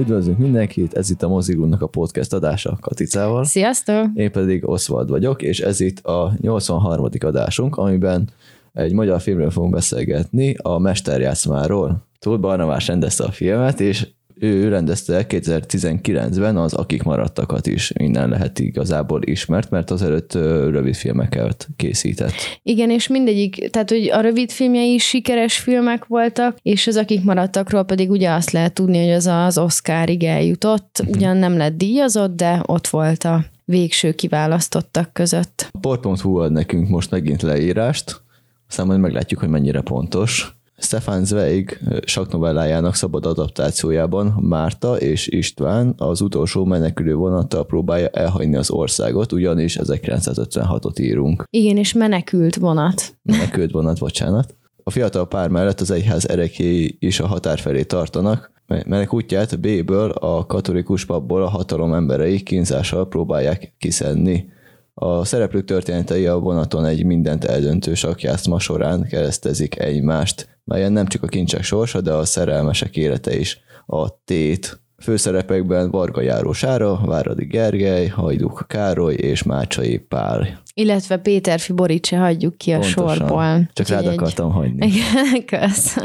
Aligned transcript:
Üdvözlünk 0.00 0.38
mindenkit, 0.38 0.94
ez 0.94 1.10
itt 1.10 1.22
a 1.22 1.28
Mozigúnak 1.28 1.82
a 1.82 1.86
podcast 1.86 2.32
adása 2.32 2.78
Katicával. 2.80 3.44
Sziasztok! 3.44 4.06
Én 4.14 4.32
pedig 4.32 4.68
Oswald 4.68 5.08
vagyok, 5.08 5.42
és 5.42 5.60
ez 5.60 5.80
itt 5.80 5.98
a 5.98 6.32
83. 6.40 7.08
adásunk, 7.20 7.76
amiben 7.76 8.28
egy 8.72 8.92
magyar 8.92 9.20
filmről 9.20 9.50
fogunk 9.50 9.72
beszélgetni, 9.72 10.54
a 10.62 10.78
Mesterjátszmáról. 10.78 12.06
Tóth 12.18 12.40
Barnabás 12.40 12.86
rendezte 12.86 13.24
a 13.24 13.30
filmet, 13.30 13.80
és 13.80 14.08
ő 14.40 14.68
rendezte 14.68 15.26
2019-ben 15.28 16.56
az 16.56 16.74
Akik 16.74 17.02
maradtakat 17.02 17.66
is, 17.66 17.92
minden 17.92 18.28
lehet 18.28 18.58
igazából 18.58 19.22
ismert, 19.22 19.70
mert 19.70 19.90
azelőtt 19.90 20.34
rövid 20.70 20.94
filmeket 20.94 21.68
készített. 21.76 22.32
Igen, 22.62 22.90
és 22.90 23.08
mindegyik, 23.08 23.70
tehát 23.70 23.90
hogy 23.90 24.10
a 24.10 24.20
rövid 24.20 24.50
filmjei 24.50 24.92
is 24.92 25.04
sikeres 25.04 25.58
filmek 25.58 26.04
voltak, 26.04 26.56
és 26.62 26.86
az 26.86 26.96
Akik 26.96 27.24
maradtakról 27.24 27.84
pedig 27.84 28.10
ugye 28.10 28.30
azt 28.30 28.50
lehet 28.50 28.74
tudni, 28.74 29.04
hogy 29.04 29.14
az 29.14 29.26
az 29.26 29.58
Oscarig 29.58 30.22
eljutott, 30.22 30.98
uh-huh. 31.00 31.16
ugyan 31.16 31.36
nem 31.36 31.56
lett 31.56 31.76
díjazott, 31.76 32.36
de 32.36 32.62
ott 32.66 32.86
volt 32.86 33.24
a 33.24 33.44
végső 33.64 34.12
kiválasztottak 34.12 35.12
között. 35.12 35.68
A 35.72 35.78
port.hu 35.78 36.36
ad 36.36 36.52
nekünk 36.52 36.88
most 36.88 37.10
megint 37.10 37.42
leírást, 37.42 38.20
aztán 38.68 38.86
majd 38.86 39.00
meglátjuk, 39.00 39.40
hogy 39.40 39.48
mennyire 39.48 39.80
pontos. 39.80 40.59
Stefan 40.80 41.24
Zweig 41.24 41.80
saknovellájának 42.04 42.94
szabad 42.94 43.26
adaptációjában 43.26 44.26
Márta 44.26 44.96
és 44.96 45.26
István 45.28 45.94
az 45.96 46.20
utolsó 46.20 46.64
menekülő 46.64 47.14
vonattal 47.14 47.66
próbálja 47.66 48.08
elhagyni 48.08 48.56
az 48.56 48.70
országot, 48.70 49.32
ugyanis 49.32 49.78
1956-ot 49.82 51.00
írunk. 51.00 51.44
Igen, 51.50 51.76
és 51.76 51.92
menekült 51.92 52.56
vonat. 52.56 53.18
Menekült 53.22 53.70
vonat, 53.70 53.98
bocsánat. 53.98 54.56
A 54.82 54.90
fiatal 54.90 55.28
pár 55.28 55.48
mellett 55.48 55.80
az 55.80 55.90
egyház 55.90 56.28
erekéi 56.28 56.96
is 56.98 57.20
a 57.20 57.26
határ 57.26 57.58
felé 57.58 57.82
tartanak, 57.82 58.52
melynek 58.66 59.14
útját 59.14 59.60
B-ből 59.60 60.10
a 60.10 60.46
katolikus 60.46 61.04
papból 61.04 61.42
a 61.42 61.48
hatalom 61.48 61.94
emberei 61.94 62.42
kínzással 62.42 63.08
próbálják 63.08 63.74
kiszedni. 63.78 64.48
A 64.94 65.24
szereplők 65.24 65.64
történetei 65.64 66.26
a 66.26 66.38
vonaton 66.38 66.84
egy 66.84 67.04
mindent 67.04 67.44
eldöntő 67.44 67.94
sakjátszma 67.94 68.58
során 68.58 69.06
keresztezik 69.08 69.78
egymást 69.78 70.59
melyen 70.70 70.92
nem 70.92 71.06
csak 71.06 71.22
a 71.22 71.26
kincsek 71.26 71.62
sorsa, 71.62 72.00
de 72.00 72.12
a 72.12 72.24
szerelmesek 72.24 72.96
élete 72.96 73.38
is 73.38 73.60
a 73.86 74.22
tét. 74.24 74.80
Főszerepekben 75.02 75.90
Varga 75.90 76.20
Járó 76.20 76.52
Sára, 76.52 77.00
Váradi 77.04 77.44
Gergely, 77.44 78.06
Hajduk 78.06 78.64
Károly 78.68 79.14
és 79.14 79.42
Mácsai 79.42 79.98
Pál. 79.98 80.60
Illetve 80.74 81.16
Péter 81.16 81.60
Fiborice 81.60 82.16
hagyjuk 82.18 82.56
ki 82.58 82.72
a 82.72 82.78
Pontosan. 82.78 83.16
sorból. 83.16 83.70
Csak 83.72 83.88
rád 83.88 84.06
akartam 84.06 84.50
hagyni. 84.52 84.86
Igen, 84.86 85.44
kösz. 85.46 85.96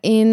Én 0.00 0.26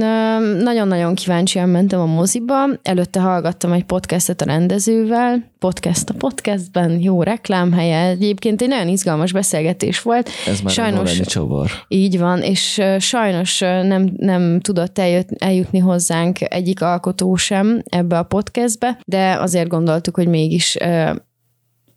nagyon-nagyon 0.63 1.15
kíváncsian 1.15 1.69
mentem 1.69 1.99
a 1.99 2.05
moziba, 2.05 2.55
előtte 2.81 3.19
hallgattam 3.19 3.71
egy 3.71 3.83
podcastet 3.83 4.41
a 4.41 4.45
rendezővel, 4.45 5.51
podcast 5.59 6.09
a 6.09 6.13
podcastben, 6.13 6.99
jó 6.99 7.23
reklámhelye, 7.23 8.07
egyébként 8.07 8.61
egy 8.61 8.67
nagyon 8.67 8.87
izgalmas 8.87 9.31
beszélgetés 9.31 10.01
volt. 10.01 10.29
Ez 10.47 10.61
már 10.61 10.73
sajnos, 10.73 11.19
csavar. 11.19 11.69
Így 11.87 12.19
van, 12.19 12.41
és 12.41 12.81
sajnos 12.99 13.59
nem, 13.59 14.13
nem 14.17 14.59
tudott 14.59 14.99
eljut, 14.99 15.27
eljutni 15.37 15.79
hozzánk 15.79 16.37
egyik 16.41 16.81
alkotó 16.81 17.35
sem 17.35 17.81
ebbe 17.89 18.17
a 18.17 18.23
podcastbe, 18.23 18.99
de 19.05 19.37
azért 19.39 19.67
gondoltuk, 19.67 20.15
hogy 20.15 20.27
mégis 20.27 20.77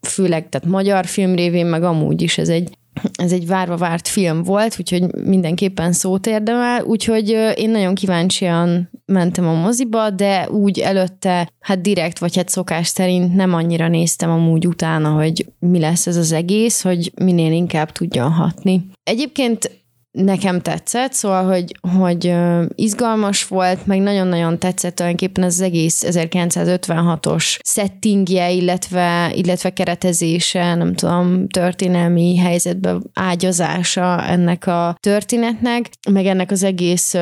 főleg, 0.00 0.48
tehát 0.48 0.68
magyar 0.68 1.06
film 1.06 1.34
révén, 1.34 1.66
meg 1.66 1.82
amúgy 1.82 2.22
is 2.22 2.38
ez 2.38 2.48
egy 2.48 2.68
ez 3.12 3.32
egy 3.32 3.46
várva 3.46 3.76
várt 3.76 4.08
film 4.08 4.42
volt, 4.42 4.76
úgyhogy 4.78 5.14
mindenképpen 5.14 5.92
szót 5.92 6.26
érdemel, 6.26 6.84
úgyhogy 6.84 7.28
én 7.54 7.70
nagyon 7.70 7.94
kíváncsian 7.94 8.90
mentem 9.06 9.46
a 9.48 9.52
moziba, 9.52 10.10
de 10.10 10.50
úgy 10.50 10.78
előtte, 10.78 11.50
hát 11.60 11.80
direkt, 11.80 12.18
vagy 12.18 12.36
hát 12.36 12.48
szokás 12.48 12.86
szerint 12.86 13.34
nem 13.34 13.54
annyira 13.54 13.88
néztem 13.88 14.30
amúgy 14.30 14.66
utána, 14.66 15.10
hogy 15.10 15.46
mi 15.58 15.78
lesz 15.78 16.06
ez 16.06 16.16
az 16.16 16.32
egész, 16.32 16.82
hogy 16.82 17.12
minél 17.22 17.52
inkább 17.52 17.92
tudjon 17.92 18.30
hatni. 18.30 18.86
Egyébként 19.02 19.84
nekem 20.16 20.60
tetszett, 20.60 21.12
szóval, 21.12 21.44
hogy, 21.44 21.76
hogy 21.98 22.34
izgalmas 22.74 23.44
volt, 23.44 23.86
meg 23.86 24.00
nagyon-nagyon 24.00 24.58
tetszett 24.58 24.94
tulajdonképpen 24.94 25.44
az 25.44 25.60
egész 25.60 26.04
1956-os 26.06 27.58
settingje, 27.64 28.50
illetve, 28.50 29.32
illetve 29.34 29.72
keretezése, 29.72 30.74
nem 30.74 30.94
tudom, 30.94 31.48
történelmi 31.48 32.36
helyzetbe 32.36 32.96
ágyazása 33.14 34.22
ennek 34.24 34.66
a 34.66 34.96
történetnek, 35.00 35.90
meg 36.10 36.26
ennek 36.26 36.50
az 36.50 36.62
egész 36.62 37.14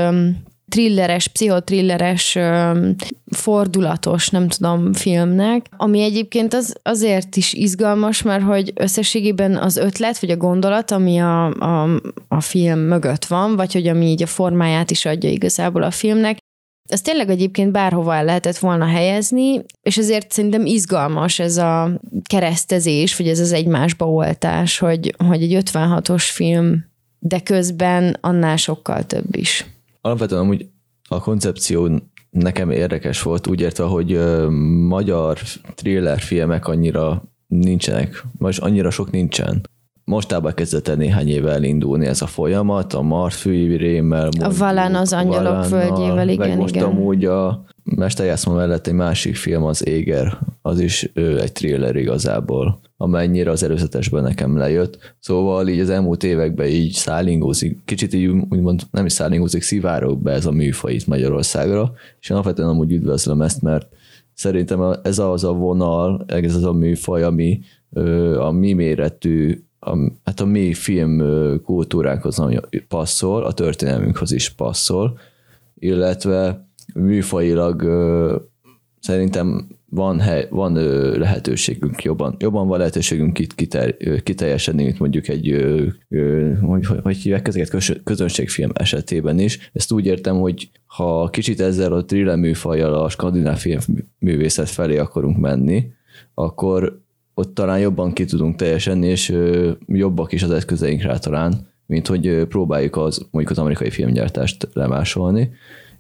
thrilleres, 0.69 1.29
pszichotrilleres, 1.29 2.39
fordulatos, 3.31 4.29
nem 4.29 4.49
tudom, 4.49 4.93
filmnek, 4.93 5.67
ami 5.77 6.03
egyébként 6.03 6.55
az, 6.55 6.77
azért 6.83 7.37
is 7.37 7.53
izgalmas, 7.53 8.23
mert 8.23 8.43
hogy 8.43 8.73
összességében 8.75 9.57
az 9.57 9.77
ötlet, 9.77 10.19
vagy 10.19 10.31
a 10.31 10.37
gondolat, 10.37 10.91
ami 10.91 11.19
a, 11.19 11.47
a, 11.47 12.01
a 12.29 12.41
film 12.41 12.79
mögött 12.79 13.25
van, 13.25 13.57
vagy 13.57 13.73
hogy 13.73 13.87
ami 13.87 14.07
így 14.07 14.23
a 14.23 14.27
formáját 14.27 14.91
is 14.91 15.05
adja 15.05 15.31
igazából 15.31 15.83
a 15.83 15.91
filmnek, 15.91 16.39
ez 16.89 17.01
tényleg 17.01 17.31
egyébként 17.31 17.73
bárhova 17.73 18.15
el 18.15 18.25
lehetett 18.25 18.59
volna 18.59 18.87
helyezni, 18.87 19.65
és 19.83 19.99
ezért 19.99 20.33
szerintem 20.33 20.67
izgalmas 20.67 21.39
ez 21.39 21.57
a 21.57 22.01
keresztezés, 22.25 23.17
vagy 23.17 23.29
ez 23.29 23.39
az 23.39 23.53
egymásba 23.53 24.11
oltás, 24.11 24.79
hogy, 24.79 25.15
hogy 25.29 25.43
egy 25.43 25.63
56-os 25.71 26.25
film, 26.33 26.85
de 27.19 27.41
közben 27.41 28.17
annál 28.21 28.57
sokkal 28.57 29.07
több 29.07 29.37
is 29.37 29.67
alapvetően 30.05 30.41
amúgy 30.41 30.69
a 31.09 31.21
koncepció 31.21 32.01
nekem 32.31 32.71
érdekes 32.71 33.23
volt, 33.23 33.47
úgy 33.47 33.61
értve, 33.61 33.85
hogy 33.85 34.19
magyar 34.89 35.39
thriller 35.75 36.21
filmek 36.21 36.67
annyira 36.67 37.23
nincsenek, 37.47 38.25
vagy 38.39 38.57
annyira 38.61 38.91
sok 38.91 39.11
nincsen. 39.11 39.69
Mostában 40.05 40.55
kezdett 40.55 40.89
el 40.89 40.95
néhány 40.95 41.29
éve 41.29 41.51
elindulni 41.51 42.07
ez 42.07 42.23
a 42.23 42.27
folyamat, 42.27 42.93
a 42.93 43.03
Marfűi 43.03 43.77
rémmel. 43.77 44.29
A 44.41 44.55
Valán 44.59 44.95
az 44.95 45.13
angyalok 45.13 45.43
Valánnal, 45.43 45.69
földjével, 45.69 46.29
igen, 46.29 46.49
meg 46.49 46.59
most 46.59 46.75
igen. 46.75 46.87
amúgy 46.87 47.25
a 47.25 47.65
Mesterjászma 47.85 48.55
mellett 48.55 48.87
egy 48.87 48.95
másik 48.95 49.37
film, 49.37 49.63
az 49.63 49.87
Éger, 49.87 50.39
az 50.63 50.81
is 50.81 51.11
ő, 51.15 51.41
egy 51.41 51.53
thriller 51.53 51.97
igazából 51.97 52.81
amennyire 52.97 53.51
az 53.51 53.63
előzetesben 53.63 54.23
nekem 54.23 54.57
lejött. 54.57 55.17
Szóval 55.21 55.69
így 55.69 55.81
az 55.81 55.91
elmúlt 55.91 56.25
években 56.25 56.67
így 56.67 56.93
szállingózik, 56.93 57.81
kicsit 57.85 58.15
így 58.15 58.27
úgymond 58.27 58.83
nem 58.91 59.07
is 59.07 59.13
szállingózik, 59.13 59.63
szivárok 59.63 60.23
be 60.23 60.33
ez 60.33 60.47
a 60.47 60.51
műfaj 60.51 60.93
itt 60.93 61.07
Magyarországra, 61.07 61.93
és 62.21 62.31
én 62.31 62.37
alapvetően 62.37 62.69
amúgy 62.69 62.93
üdvözlöm 62.93 63.43
ezt, 63.43 63.63
mert 63.63 63.89
szerintem 64.35 64.97
ez 65.03 65.19
az 65.19 65.45
a 65.45 65.53
vonal, 65.53 66.25
ez 66.27 66.55
az 66.55 66.65
a 66.65 66.73
műfaj, 66.73 67.23
ami 67.23 67.61
a 68.39 68.51
mi 68.51 68.73
méretű, 68.73 69.65
a, 69.85 70.13
hát 70.25 70.41
a 70.41 70.45
mi 70.45 70.75
film 70.75 71.23
kultúránkhoz 71.63 72.43
passzol, 72.89 73.45
a 73.45 73.53
történelmünkhöz 73.53 74.33
is 74.33 74.51
passzol, 74.51 75.19
illetve 75.79 76.69
műfajilag 76.95 77.83
szerintem 79.01 79.69
van, 79.95 80.21
hely, 80.21 80.47
van 80.51 80.73
lehetőségünk 81.19 82.03
jobban, 82.03 82.37
jobban 82.39 82.69
van 82.69 82.79
lehetőségünk 82.79 83.39
itt 83.39 83.55
kiter, 83.55 83.97
kiteljesedni, 84.23 84.83
mint 84.83 84.99
mondjuk 84.99 85.29
egy, 85.29 85.51
ö, 85.51 85.87
ö, 86.09 86.53
hogy, 86.55 86.87
hogy 87.03 87.17
hívják 87.17 87.49
ezeket 87.49 88.03
közönségfilm 88.05 88.71
esetében 88.75 89.39
is. 89.39 89.71
Ezt 89.73 89.93
úgy 89.93 90.07
értem, 90.07 90.37
hogy 90.37 90.71
ha 90.87 91.29
kicsit 91.29 91.61
ezzel 91.61 91.93
a 91.93 92.05
thriller 92.05 92.37
műfajjal 92.37 92.95
a 92.95 93.09
skandináv 93.09 93.59
film 93.59 93.81
művészet 94.19 94.69
felé 94.69 94.99
akarunk 94.99 95.39
menni, 95.39 95.87
akkor 96.35 97.03
ott 97.35 97.55
talán 97.55 97.79
jobban 97.79 98.13
ki 98.13 98.25
tudunk 98.25 98.57
teljesedni, 98.57 99.07
és 99.07 99.37
jobbak 99.87 100.33
is 100.33 100.43
az 100.43 100.51
eszközeink 100.51 101.03
rá 101.03 101.17
talán, 101.17 101.69
mint 101.87 102.07
hogy 102.07 102.45
próbáljuk 102.49 102.97
az, 102.97 103.27
mondjuk 103.31 103.51
az 103.51 103.59
amerikai 103.59 103.91
filmgyártást 103.91 104.69
lemásolni 104.73 105.51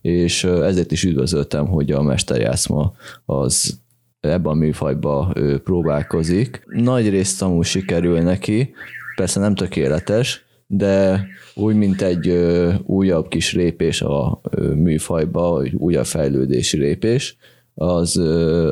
és 0.05 0.45
ezért 0.45 0.93
is 0.93 1.05
üdvözöltem, 1.05 1.67
hogy 1.67 1.91
a 1.91 2.03
mesterjátszma 2.03 2.93
az 3.25 3.81
ebben 4.21 4.53
a 4.53 4.55
műfajba 4.55 5.35
próbálkozik. 5.65 6.63
Nagy 6.67 7.09
részt 7.09 7.43
amúgy 7.43 7.65
sikerül 7.65 8.21
neki, 8.21 8.75
persze 9.17 9.41
nem 9.41 9.55
tökéletes, 9.55 10.45
de 10.67 11.27
úgy, 11.55 11.75
mint 11.75 12.03
egy 12.03 12.29
újabb 12.83 13.29
kis 13.29 13.53
lépés 13.53 14.03
a 14.03 14.41
műfajba, 14.75 15.63
egy 15.63 15.75
újabb 15.75 16.07
fejlődési 16.07 16.79
lépés, 16.79 17.37
az, 17.75 18.21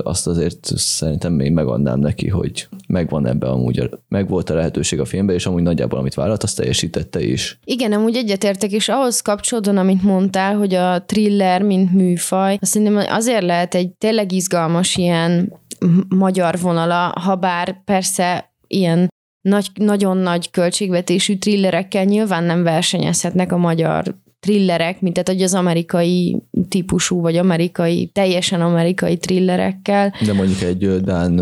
azt 0.02 0.26
azért 0.26 0.70
szerintem 0.76 1.32
még 1.32 1.52
megadnám 1.52 1.98
neki, 1.98 2.28
hogy 2.28 2.68
megvan 2.88 3.26
ebbe 3.26 3.48
amúgy, 3.48 3.90
meg 4.08 4.28
volt 4.28 4.50
a 4.50 4.54
lehetőség 4.54 5.00
a 5.00 5.04
filmben, 5.04 5.34
és 5.34 5.46
amúgy 5.46 5.62
nagyjából 5.62 5.98
amit 5.98 6.14
vállalt, 6.14 6.42
azt 6.42 6.56
teljesítette 6.56 7.22
is. 7.22 7.58
Igen, 7.64 7.92
amúgy 7.92 8.16
egyetértek, 8.16 8.70
és 8.70 8.88
ahhoz 8.88 9.20
kapcsolódóan, 9.20 9.76
amit 9.76 10.02
mondtál, 10.02 10.56
hogy 10.56 10.74
a 10.74 11.04
thriller, 11.04 11.62
mint 11.62 11.92
műfaj, 11.92 12.58
azt 12.60 12.70
szerintem 12.70 13.04
azért 13.08 13.44
lehet 13.44 13.74
egy 13.74 13.90
tényleg 13.90 14.32
izgalmas 14.32 14.96
ilyen 14.96 15.60
magyar 16.08 16.58
vonala, 16.60 17.14
ha 17.20 17.36
bár 17.36 17.84
persze 17.84 18.52
ilyen 18.66 19.08
nagy, 19.40 19.70
nagyon 19.74 20.16
nagy 20.16 20.50
költségvetésű 20.50 21.36
thrillerekkel 21.36 22.04
nyilván 22.04 22.44
nem 22.44 22.62
versenyezhetnek 22.62 23.52
a 23.52 23.56
magyar 23.56 24.14
thrillerek, 24.42 25.00
mint 25.00 25.14
tehát 25.14 25.28
hogy 25.28 25.42
az 25.42 25.54
amerikai 25.54 26.36
típusú, 26.68 27.20
vagy 27.20 27.36
amerikai, 27.36 28.06
teljesen 28.06 28.60
amerikai 28.60 29.16
thrillerekkel. 29.16 30.14
De 30.26 30.32
mondjuk 30.32 30.60
egy 30.60 31.00
Dán 31.00 31.40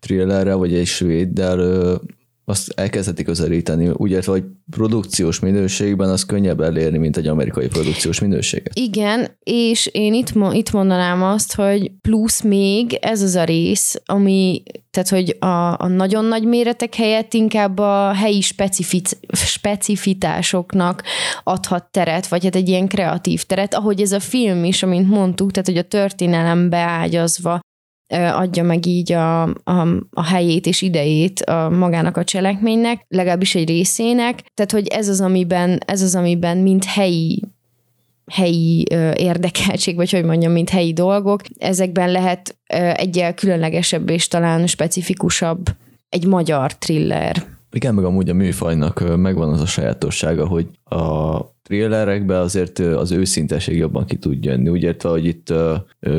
thrillerre, 0.00 0.54
vagy 0.54 0.74
egy 0.74 0.86
svéddel 0.86 2.00
azt 2.48 2.72
elkezdheti 2.74 3.22
közelíteni, 3.22 3.88
úgy 3.92 4.10
értve, 4.10 4.32
hogy 4.32 4.44
produkciós 4.70 5.40
minőségben 5.40 6.08
az 6.08 6.24
könnyebb 6.24 6.60
elérni, 6.60 6.98
mint 6.98 7.16
egy 7.16 7.26
amerikai 7.26 7.68
produkciós 7.68 8.20
minőséget. 8.20 8.78
Igen, 8.78 9.36
és 9.42 9.86
én 9.86 10.14
itt, 10.14 10.32
itt 10.52 10.72
mondanám 10.72 11.22
azt, 11.22 11.54
hogy 11.54 11.90
plusz 12.00 12.42
még 12.42 12.98
ez 13.00 13.22
az 13.22 13.34
a 13.34 13.44
rész, 13.44 14.02
ami, 14.04 14.62
tehát 14.90 15.08
hogy 15.08 15.36
a, 15.38 15.80
a 15.80 15.86
nagyon 15.86 16.24
nagy 16.24 16.44
méretek 16.44 16.94
helyett 16.94 17.34
inkább 17.34 17.78
a 17.78 18.12
helyi 18.12 18.40
specific, 18.40 19.10
specifitásoknak 19.32 21.02
adhat 21.44 21.84
teret, 21.90 22.26
vagy 22.26 22.44
hát 22.44 22.56
egy 22.56 22.68
ilyen 22.68 22.88
kreatív 22.88 23.42
teret, 23.42 23.74
ahogy 23.74 24.00
ez 24.00 24.12
a 24.12 24.20
film 24.20 24.64
is, 24.64 24.82
amint 24.82 25.08
mondtuk, 25.08 25.50
tehát 25.50 25.68
hogy 25.68 25.78
a 25.78 25.88
történelembe 25.88 26.78
ágyazva 26.78 27.60
adja 28.08 28.62
meg 28.62 28.86
így 28.86 29.12
a, 29.12 29.42
a, 29.42 29.86
a 30.10 30.24
helyét 30.24 30.66
és 30.66 30.82
idejét 30.82 31.40
a 31.40 31.70
magának 31.70 32.16
a 32.16 32.24
cselekménynek, 32.24 33.04
legalábbis 33.08 33.54
egy 33.54 33.68
részének. 33.68 34.42
Tehát, 34.54 34.72
hogy 34.72 34.86
ez 34.86 35.08
az, 35.08 35.20
amiben, 35.20 35.80
ez 35.86 36.02
az, 36.02 36.14
amiben 36.14 36.56
mint 36.56 36.84
helyi 36.84 37.42
helyi 38.32 38.84
ö, 38.90 39.10
érdekeltség, 39.16 39.96
vagy 39.96 40.10
hogy 40.10 40.24
mondjam, 40.24 40.52
mint 40.52 40.70
helyi 40.70 40.92
dolgok. 40.92 41.40
Ezekben 41.58 42.10
lehet 42.10 42.56
ö, 42.72 42.76
egyel 42.76 43.34
különlegesebb 43.34 44.10
és 44.10 44.28
talán 44.28 44.66
specifikusabb 44.66 45.66
egy 46.08 46.26
magyar 46.26 46.72
thriller. 46.74 47.44
Igen, 47.70 47.94
meg 47.94 48.04
amúgy 48.04 48.28
a 48.28 48.34
műfajnak 48.34 49.16
megvan 49.16 49.52
az 49.52 49.60
a 49.60 49.66
sajátossága, 49.66 50.46
hogy 50.46 50.66
a 50.84 51.40
thrillerekben 51.66 52.40
azért 52.40 52.78
az 52.78 53.12
őszinteség 53.12 53.76
jobban 53.76 54.06
ki 54.06 54.16
tud 54.16 54.44
jönni. 54.44 54.68
Úgy 54.68 54.82
értve, 54.82 55.08
hogy 55.08 55.24
itt 55.24 55.52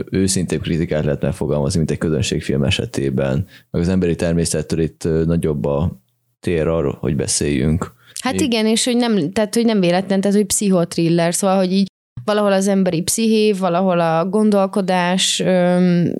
őszintébb 0.10 0.62
kritikát 0.62 1.04
lehet 1.04 1.22
megfogalmazni, 1.22 1.78
mint 1.78 1.92
egy 1.92 1.98
közönségfilm 1.98 2.64
esetében. 2.64 3.48
Meg 3.72 3.82
az 3.82 3.88
emberi 3.88 4.16
természettől 4.16 4.80
itt 4.80 5.08
nagyobb 5.26 5.66
a 5.66 6.02
tér 6.40 6.68
arról, 6.68 6.98
hogy 7.00 7.16
beszéljünk. 7.16 7.94
Hát 8.22 8.42
igen, 8.42 8.66
és 8.66 8.86
hogy 8.86 8.96
nem, 8.96 9.32
tehát, 9.32 9.56
hogy 9.56 9.66
nem 9.66 9.80
véletlen, 9.80 10.22
tehát, 10.22 10.38
hogy 10.38 10.46
pszichotriller, 10.46 11.34
szóval, 11.34 11.58
hogy 11.58 11.72
így 11.72 11.88
valahol 12.28 12.52
az 12.52 12.68
emberi 12.68 13.02
psziché, 13.02 13.52
valahol 13.52 14.00
a 14.00 14.26
gondolkodás, 14.26 15.44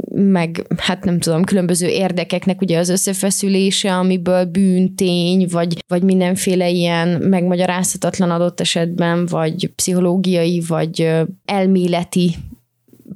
meg 0.10 0.68
hát 0.78 1.04
nem 1.06 1.20
tudom, 1.20 1.44
különböző 1.44 1.88
érdekeknek 1.88 2.62
ugye 2.62 2.78
az 2.78 2.90
összefeszülése, 2.90 3.96
amiből 3.96 4.46
bűn, 4.46 4.96
tény, 4.96 5.48
vagy, 5.52 5.84
vagy 5.88 6.04
mindenféle 6.04 6.70
ilyen 6.70 7.08
megmagyarázhatatlan 7.08 8.32
adott 8.32 8.60
esetben, 8.60 9.26
vagy 9.26 9.72
pszichológiai, 9.76 10.64
vagy 10.68 11.12
elméleti 11.46 12.36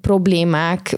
problémák 0.01 0.97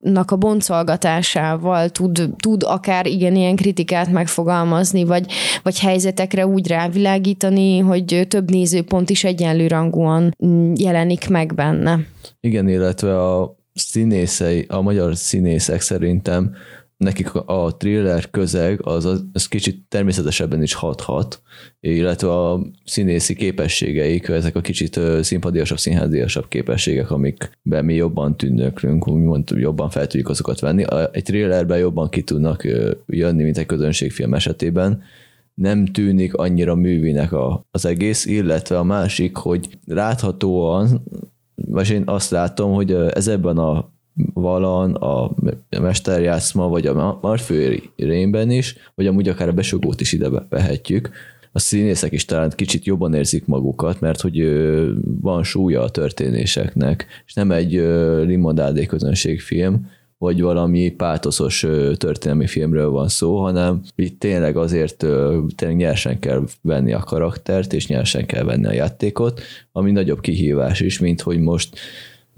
nak 0.00 0.30
a 0.30 0.36
boncolgatásával 0.36 1.88
tud, 1.88 2.30
tud 2.36 2.62
akár 2.62 3.06
igen 3.06 3.36
ilyen 3.36 3.56
kritikát 3.56 4.10
megfogalmazni, 4.10 5.04
vagy, 5.04 5.26
vagy 5.62 5.78
helyzetekre 5.78 6.46
úgy 6.46 6.68
rávilágítani, 6.68 7.78
hogy 7.78 8.26
több 8.28 8.50
nézőpont 8.50 9.10
is 9.10 9.24
egyenlő 9.24 9.66
rangúan 9.66 10.34
jelenik 10.74 11.28
meg 11.28 11.54
benne. 11.54 11.98
Igen, 12.40 12.68
illetve 12.68 13.30
a 13.30 13.56
színészei, 13.74 14.64
a 14.68 14.80
magyar 14.80 15.16
színészek 15.16 15.80
szerintem 15.80 16.54
nekik 17.00 17.34
a 17.34 17.76
thriller 17.76 18.30
közeg 18.30 18.86
az, 18.86 19.04
az, 19.32 19.48
kicsit 19.48 19.84
természetesebben 19.88 20.62
is 20.62 20.74
hathat, 20.74 21.42
illetve 21.80 22.32
a 22.32 22.60
színészi 22.84 23.34
képességeik, 23.34 24.28
ezek 24.28 24.56
a 24.56 24.60
kicsit 24.60 25.00
színpadiasabb, 25.20 25.78
színháziasabb 25.78 26.48
képességek, 26.48 27.10
amikben 27.10 27.84
mi 27.84 27.94
jobban 27.94 28.36
tűnöklünk, 28.36 29.08
úgymond 29.08 29.50
jobban 29.50 29.90
fel 29.90 30.06
tudjuk 30.06 30.28
azokat 30.28 30.60
venni. 30.60 30.84
Egy 31.12 31.22
thrillerben 31.22 31.78
jobban 31.78 32.08
ki 32.08 32.22
tudnak 32.22 32.64
jönni, 33.06 33.42
mint 33.42 33.58
egy 33.58 33.66
közönségfilm 33.66 34.34
esetében, 34.34 35.02
nem 35.54 35.86
tűnik 35.86 36.34
annyira 36.34 36.74
művinek 36.74 37.32
a, 37.32 37.64
az 37.70 37.86
egész, 37.86 38.26
illetve 38.26 38.78
a 38.78 38.84
másik, 38.84 39.36
hogy 39.36 39.78
láthatóan, 39.86 41.02
vagy 41.54 41.90
én 41.90 42.02
azt 42.06 42.30
látom, 42.30 42.72
hogy 42.72 42.92
ez 42.92 43.28
ebben 43.28 43.58
a 43.58 43.92
Valan, 44.34 44.94
a 44.94 45.34
mesterjátszma, 45.80 46.68
vagy 46.68 46.86
a 46.86 47.18
Marfői 47.22 47.90
rémben 47.96 48.50
is, 48.50 48.76
vagy 48.94 49.06
amúgy 49.06 49.28
akár 49.28 49.48
a 49.48 49.52
besugót 49.52 50.00
is 50.00 50.12
ide 50.12 50.28
vehetjük, 50.48 51.10
a 51.52 51.58
színészek 51.58 52.12
is 52.12 52.24
talán 52.24 52.52
kicsit 52.56 52.84
jobban 52.84 53.14
érzik 53.14 53.46
magukat, 53.46 54.00
mert 54.00 54.20
hogy 54.20 54.50
van 55.20 55.42
súlya 55.42 55.82
a 55.82 55.90
történéseknek, 55.90 57.06
és 57.26 57.34
nem 57.34 57.50
egy 57.50 57.72
limonádé 58.24 58.86
közönségfilm, 58.86 59.88
vagy 60.18 60.40
valami 60.40 60.90
pátoszos 60.90 61.66
történelmi 61.96 62.46
filmről 62.46 62.90
van 62.90 63.08
szó, 63.08 63.42
hanem 63.42 63.80
itt 63.94 64.20
tényleg 64.20 64.56
azért 64.56 64.96
tényleg 65.56 65.76
nyersen 65.76 66.18
kell 66.18 66.44
venni 66.62 66.92
a 66.92 66.98
karaktert, 66.98 67.72
és 67.72 67.86
nyersen 67.86 68.26
kell 68.26 68.44
venni 68.44 68.66
a 68.66 68.72
játékot, 68.72 69.40
ami 69.72 69.90
nagyobb 69.90 70.20
kihívás 70.20 70.80
is, 70.80 70.98
mint 70.98 71.20
hogy 71.20 71.40
most 71.40 71.78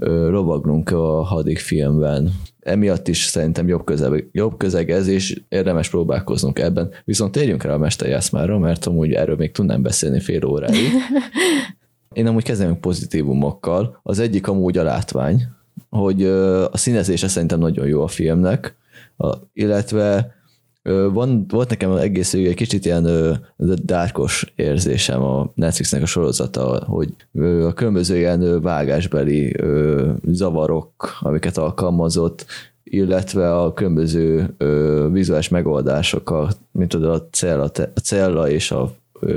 lovaglunk 0.07 0.91
a 0.91 1.23
hadik 1.23 1.59
filmben. 1.59 2.33
Emiatt 2.61 3.09
is 3.09 3.25
szerintem 3.25 3.69
jobb 3.69 3.85
közeg, 3.85 4.29
jobb 4.33 4.57
közeg 4.57 4.91
ez, 4.91 5.07
és 5.07 5.43
érdemes 5.49 5.89
próbálkoznunk 5.89 6.59
ebben. 6.59 6.91
Viszont 7.05 7.33
térjünk 7.33 7.63
rá 7.63 7.75
a 7.75 7.79
mesterjászmára, 7.79 8.59
mert 8.59 8.87
amúgy 8.87 9.13
erről 9.13 9.37
még 9.37 9.53
tudnám 9.53 9.83
beszélni 9.83 10.21
fél 10.21 10.45
óráig. 10.45 10.91
Én 12.13 12.27
amúgy 12.27 12.45
kezdem 12.45 12.81
pozitívumokkal. 12.81 14.01
Az 14.03 14.19
egyik 14.19 14.49
amúgy 14.49 14.79
a 14.79 14.83
látvány, 14.83 15.47
hogy 15.91 16.25
a 16.71 16.77
színezése 16.77 17.29
szerintem 17.29 17.59
nagyon 17.59 17.87
jó 17.87 18.03
a 18.03 18.09
filmnek, 18.09 18.77
illetve 19.53 20.35
van, 21.13 21.47
volt 21.49 21.69
nekem 21.69 21.93
egész 21.93 22.35
egy 22.35 22.55
kicsit 22.55 22.85
ilyen 22.85 23.09
dárkos 23.85 24.53
érzésem 24.57 25.23
a 25.23 25.53
Netflixnek 25.55 26.03
a 26.03 26.07
sorozata, 26.07 26.85
hogy 26.85 27.15
a 27.65 27.73
különböző 27.73 28.17
ilyen 28.17 28.61
vágásbeli 28.61 29.57
zavarok, 30.27 31.19
amiket 31.21 31.59
alkalmazott, 31.59 32.47
illetve 32.85 33.59
a 33.59 33.73
különböző 33.73 34.55
vizuális 35.13 35.49
megoldások, 35.49 36.49
mint 36.73 36.91
tudod, 36.91 37.15
a 37.15 37.29
cella, 37.31 37.71
a 37.95 38.01
cella 38.03 38.51
és 38.51 38.71
a 38.71 38.93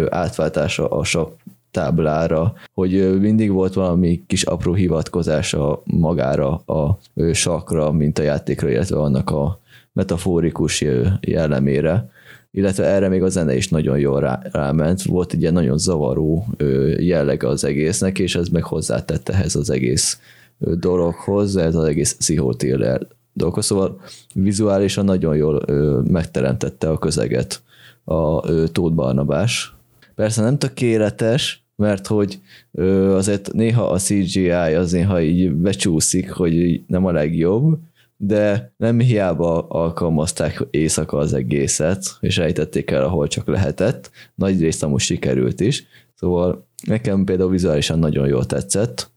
átváltása 0.10 0.88
a 0.90 1.04
sav 1.04 1.28
táblára, 1.72 2.54
hogy 2.74 3.20
mindig 3.20 3.52
volt 3.52 3.74
valami 3.74 4.24
kis 4.28 4.44
apró 4.44 4.74
hivatkozása 4.74 5.82
magára 5.84 6.56
a 6.56 7.00
sakra, 7.34 7.92
mint 7.92 8.20
a 8.20 8.24
játékra, 8.24 8.70
illetve 8.70 9.00
annak 9.00 9.30
a 9.30 9.60
metaforikus 9.96 10.84
jellemére, 11.20 12.10
illetve 12.52 12.86
erre 12.86 13.08
még 13.08 13.24
a 13.24 13.30
zene 13.30 13.56
is 13.56 13.70
nagyon 13.70 14.00
jól 14.00 14.20
rá, 14.20 14.42
ráment, 14.52 15.04
volt 15.04 15.34
egy 15.34 15.42
ilyen 15.42 15.54
nagyon 15.54 15.78
zavaró 15.78 16.46
jellege 16.98 17.48
az 17.48 17.64
egésznek, 17.64 18.20
és 18.20 18.36
ez 18.36 18.48
meg 18.48 18.64
hozzátett 18.64 19.30
ehhez 19.30 19.56
az 19.56 19.70
egész 19.70 20.20
dologhoz, 20.58 21.56
ez 21.56 21.76
az 21.76 21.84
egész 21.84 22.14
pszichotiller 22.14 23.08
dolgokhoz, 23.34 23.66
szóval 23.66 24.02
vizuálisan 24.34 25.06
nagyon 25.06 25.36
jól 25.36 25.66
megteremtette 26.10 26.90
a 26.90 26.98
közeget 26.98 27.62
a 28.04 28.40
Tóth 28.72 28.96
Barnabás. 28.96 29.76
Persze 30.16 30.42
nem 30.42 30.58
tökéletes, 30.58 31.66
mert 31.76 32.08
hogy 32.08 32.40
azért 33.10 33.54
néha 33.54 33.90
a 33.90 33.98
CGI 33.98 34.50
az 34.50 34.92
néha 34.92 35.22
így 35.22 35.52
becsúszik, 35.52 36.32
hogy 36.32 36.82
nem 36.88 37.06
a 37.06 37.12
legjobb, 37.12 37.78
de 38.18 38.74
nem 38.78 39.00
hiába 39.00 39.68
alkalmazták 39.68 40.68
éjszaka 40.70 41.18
az 41.18 41.34
egészet, 41.34 42.04
és 42.20 42.38
ejtették 42.38 42.92
el, 42.92 43.04
ahol 43.04 43.28
csak 43.28 43.48
lehetett. 43.48 44.12
Nagy 44.36 44.60
részt 44.60 44.84
amúgy 44.84 45.00
sikerült 45.00 45.60
is. 45.60 45.86
Szóval 46.16 46.68
nekem 46.88 47.24
például 47.24 47.50
vizuálisan 47.50 48.00
nagyon 48.00 48.28
jól 48.28 48.46
tetszett, 48.46 49.12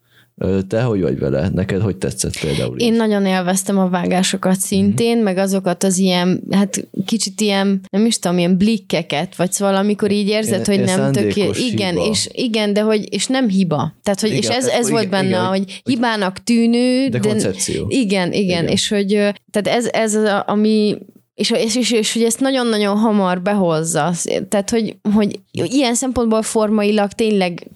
te 0.69 0.83
hogy 0.83 1.01
vagy 1.01 1.19
vele? 1.19 1.49
Neked 1.49 1.81
hogy 1.81 1.97
tetszett 1.97 2.41
például? 2.41 2.79
Én 2.79 2.93
így? 2.93 2.99
nagyon 2.99 3.27
élveztem 3.27 3.79
a 3.79 3.89
vágásokat 3.89 4.61
szintén, 4.61 5.15
mm-hmm. 5.15 5.25
meg 5.25 5.39
azokat 5.39 5.85
az 5.85 5.99
ilyen, 5.99 6.43
hát 6.51 6.89
kicsit 7.07 7.41
ilyen, 7.41 7.81
nem 7.91 8.07
is 8.07 8.19
tudom, 8.19 8.39
ilyen 8.39 8.57
blikkeket, 8.57 9.37
vagy 9.37 9.53
szóval 9.53 9.75
amikor 9.75 10.11
így 10.11 10.29
érzed, 10.29 10.67
hogy 10.67 10.81
nem 10.81 11.13
tökéletes. 11.13 11.59
Igen, 11.59 11.97
és 11.97 12.29
igen, 12.33 12.73
de 12.73 12.81
hogy, 12.81 13.15
és 13.15 13.27
nem 13.27 13.49
hiba. 13.49 13.95
Tehát, 14.03 14.21
hogy, 14.21 14.31
igen, 14.31 14.43
és 14.43 14.49
ez, 14.49 14.67
ez 14.67 14.81
igen, 14.81 14.91
volt 14.91 15.09
benne, 15.11 15.29
igen, 15.29 15.47
hogy 15.47 15.81
hibának 15.85 16.43
tűnő, 16.43 17.09
de, 17.09 17.19
de 17.19 17.29
koncepció. 17.29 17.87
Igen, 17.89 18.33
igen, 18.33 18.33
igen, 18.33 18.67
és 18.67 18.89
hogy, 18.89 19.09
tehát 19.51 19.69
ez, 19.79 19.87
ez 19.93 20.15
az, 20.15 20.43
ami 20.47 20.97
és, 21.35 21.51
és, 21.51 21.77
és, 21.77 21.91
és 21.91 22.13
hogy 22.13 22.23
ezt 22.23 22.41
nagyon-nagyon 22.41 22.97
hamar 22.97 23.43
behozza. 23.43 24.13
Tehát, 24.49 24.71
hogy, 24.71 24.97
hogy 25.13 25.41
ilyen 25.53 25.95
szempontból 25.95 26.43
formailag 26.43 27.13
tényleg 27.13 27.67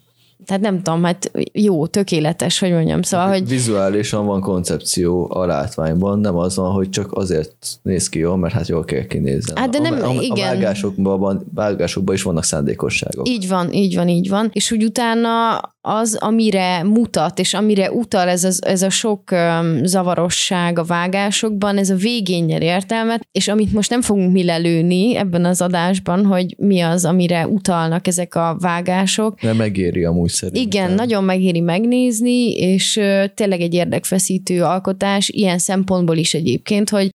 tehát 0.45 0.63
nem 0.63 0.83
tudom, 0.83 1.05
hát 1.05 1.31
jó, 1.53 1.87
tökéletes, 1.87 2.59
hogy 2.59 2.71
mondjam. 2.71 3.03
Szóval, 3.03 3.29
hogy... 3.29 3.49
Vizuálisan 3.49 4.27
van 4.27 4.41
koncepció 4.41 5.31
a 5.35 5.47
látványban, 5.47 6.19
nem 6.19 6.37
az 6.37 6.57
van, 6.57 6.73
hogy 6.73 6.91
csak 6.91 7.13
azért 7.13 7.55
néz 7.83 8.09
ki 8.09 8.19
jól, 8.19 8.37
mert 8.37 8.55
hát 8.55 8.69
jól 8.69 8.85
kell 8.85 9.07
kinézni. 9.07 9.53
Hát 9.55 9.71
de 9.71 9.79
nem, 9.79 10.03
a, 10.03 10.09
a, 10.09 10.13
igen. 10.21 10.49
A 10.49 10.53
vágásokban, 10.53 11.51
vágásokban 11.55 12.15
is 12.15 12.23
vannak 12.23 12.45
szándékosságok. 12.45 13.29
Így 13.29 13.49
van, 13.49 13.73
így 13.73 13.95
van, 13.95 14.09
így 14.09 14.29
van. 14.29 14.51
És 14.53 14.71
úgy 14.71 14.85
utána 14.85 15.61
az, 15.89 16.15
amire 16.15 16.83
mutat, 16.83 17.39
és 17.39 17.55
amire 17.55 17.93
utal 17.93 18.29
ez 18.29 18.45
a, 18.45 18.51
ez 18.69 18.83
a 18.83 18.91
sok 18.91 19.35
zavarosság 19.83 20.79
a 20.79 20.85
vágásokban, 20.85 21.79
ez 21.79 21.91
a 21.91 21.95
végén 21.95 22.45
nyer 22.45 22.63
értelmet, 22.63 23.29
és 23.33 23.49
amit 23.49 23.73
most 23.73 23.91
nem 23.91 24.01
fogunk 24.03 24.33
mi 24.33 24.45
lelőni 24.45 25.17
ebben 25.17 25.45
az 25.45 25.61
adásban, 25.61 26.27
hogy 26.27 26.55
mi 26.59 26.81
az, 26.81 27.05
amire 27.05 27.49
utalnak 27.49 28.07
ezek 28.07 28.35
a 28.35 28.57
vágások. 28.61 29.41
Nem 29.41 29.57
megéri 29.57 30.05
amúgy 30.05 30.31
szerintem. 30.31 30.63
Igen, 30.63 30.91
nagyon 30.93 31.25
megéri 31.25 31.61
megnézni, 31.61 32.53
és 32.53 33.01
tényleg 33.35 33.61
egy 33.61 33.75
érdekfeszítő 33.75 34.63
alkotás, 34.63 35.29
ilyen 35.29 35.59
szempontból 35.59 36.17
is 36.17 36.35
egyébként, 36.35 36.91
hogy 36.91 37.11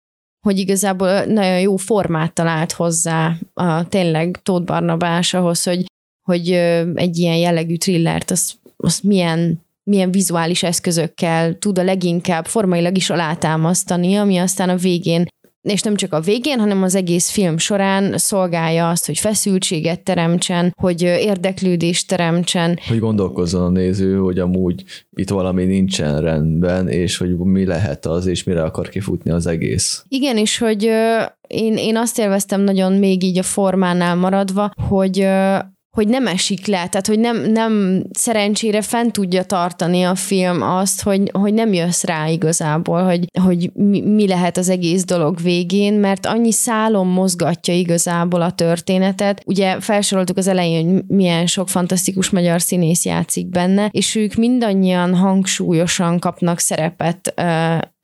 hogy 0.47 0.59
igazából 0.59 1.25
nagyon 1.25 1.61
jó 1.61 1.77
formát 1.77 2.33
talált 2.33 2.73
hozzá 2.73 3.37
a 3.55 3.89
tényleg 3.89 4.41
Tóth 4.43 4.65
Barnabás 4.65 5.35
ahhoz, 5.35 5.63
hogy, 5.63 5.85
hogy 6.27 6.51
egy 6.95 7.17
ilyen 7.17 7.37
jellegű 7.37 7.77
thrillert, 7.77 8.31
az, 8.31 8.55
az 8.77 9.01
milyen, 9.03 9.65
milyen 9.83 10.11
vizuális 10.11 10.63
eszközökkel 10.63 11.59
tud 11.59 11.79
a 11.79 11.83
leginkább 11.83 12.47
formailag 12.47 12.97
is 12.97 13.11
alátámasztani, 13.11 14.15
ami 14.15 14.37
aztán 14.37 14.69
a 14.69 14.77
végén 14.77 15.27
és 15.73 15.83
nem 15.83 15.95
csak 15.95 16.13
a 16.13 16.21
végén, 16.21 16.59
hanem 16.59 16.83
az 16.83 16.95
egész 16.95 17.31
film 17.31 17.59
során 17.59 18.19
szolgálja 18.19 18.89
azt, 18.89 19.07
hogy 19.07 19.19
feszültséget 19.19 20.01
teremtsen, 20.01 20.75
hogy 20.81 21.03
érdeklődést 21.03 22.09
teremtsen. 22.09 22.79
Hogy 22.89 22.99
gondolkozzon 22.99 23.63
a 23.63 23.69
néző, 23.69 24.17
hogy 24.17 24.39
amúgy 24.39 24.85
itt 25.11 25.29
valami 25.29 25.65
nincsen 25.65 26.21
rendben, 26.21 26.89
és 26.89 27.17
hogy 27.17 27.37
mi 27.39 27.65
lehet 27.65 28.07
az, 28.07 28.27
és 28.27 28.45
mire 28.45 28.63
akar 28.63 28.89
kifutni 28.89 29.31
az 29.31 29.47
egész. 29.47 30.05
Igen, 30.09 30.37
és 30.37 30.59
hogy 30.59 30.83
én, 31.47 31.77
én 31.77 31.97
azt 31.97 32.19
élveztem 32.19 32.61
nagyon 32.61 32.93
még 32.93 33.23
így 33.23 33.39
a 33.39 33.43
formánál 33.43 34.15
maradva, 34.15 34.71
hogy 34.89 35.29
hogy 35.97 36.09
nem 36.09 36.27
esik 36.27 36.67
le, 36.67 36.89
tehát 36.89 37.07
hogy 37.07 37.19
nem, 37.19 37.51
nem 37.51 38.03
szerencsére 38.13 38.83
fent 38.83 39.13
tudja 39.13 39.43
tartani 39.43 40.03
a 40.03 40.15
film 40.15 40.63
azt, 40.63 41.03
hogy, 41.03 41.31
hogy 41.33 41.55
nem 41.55 41.73
jössz 41.73 42.05
rá 42.05 42.29
igazából, 42.29 43.03
hogy, 43.03 43.25
hogy 43.43 43.71
mi, 43.75 44.01
mi 44.01 44.27
lehet 44.29 44.57
az 44.57 44.69
egész 44.69 45.05
dolog 45.05 45.43
végén, 45.43 45.95
mert 45.95 46.27
annyi 46.27 46.53
szálon 46.53 47.07
mozgatja 47.07 47.75
igazából 47.75 48.43
a 48.43 48.51
történetet. 48.51 49.43
Ugye 49.47 49.81
felsoroltuk 49.81 50.37
az 50.37 50.47
elején, 50.47 50.93
hogy 50.93 51.03
milyen 51.07 51.47
sok 51.47 51.69
fantasztikus 51.69 52.31
magyar 52.31 52.63
színész 52.63 53.05
játszik 53.05 53.49
benne, 53.49 53.89
és 53.91 54.15
ők 54.15 54.35
mindannyian 54.35 55.15
hangsúlyosan 55.15 56.19
kapnak 56.19 56.59
szerepet 56.59 57.35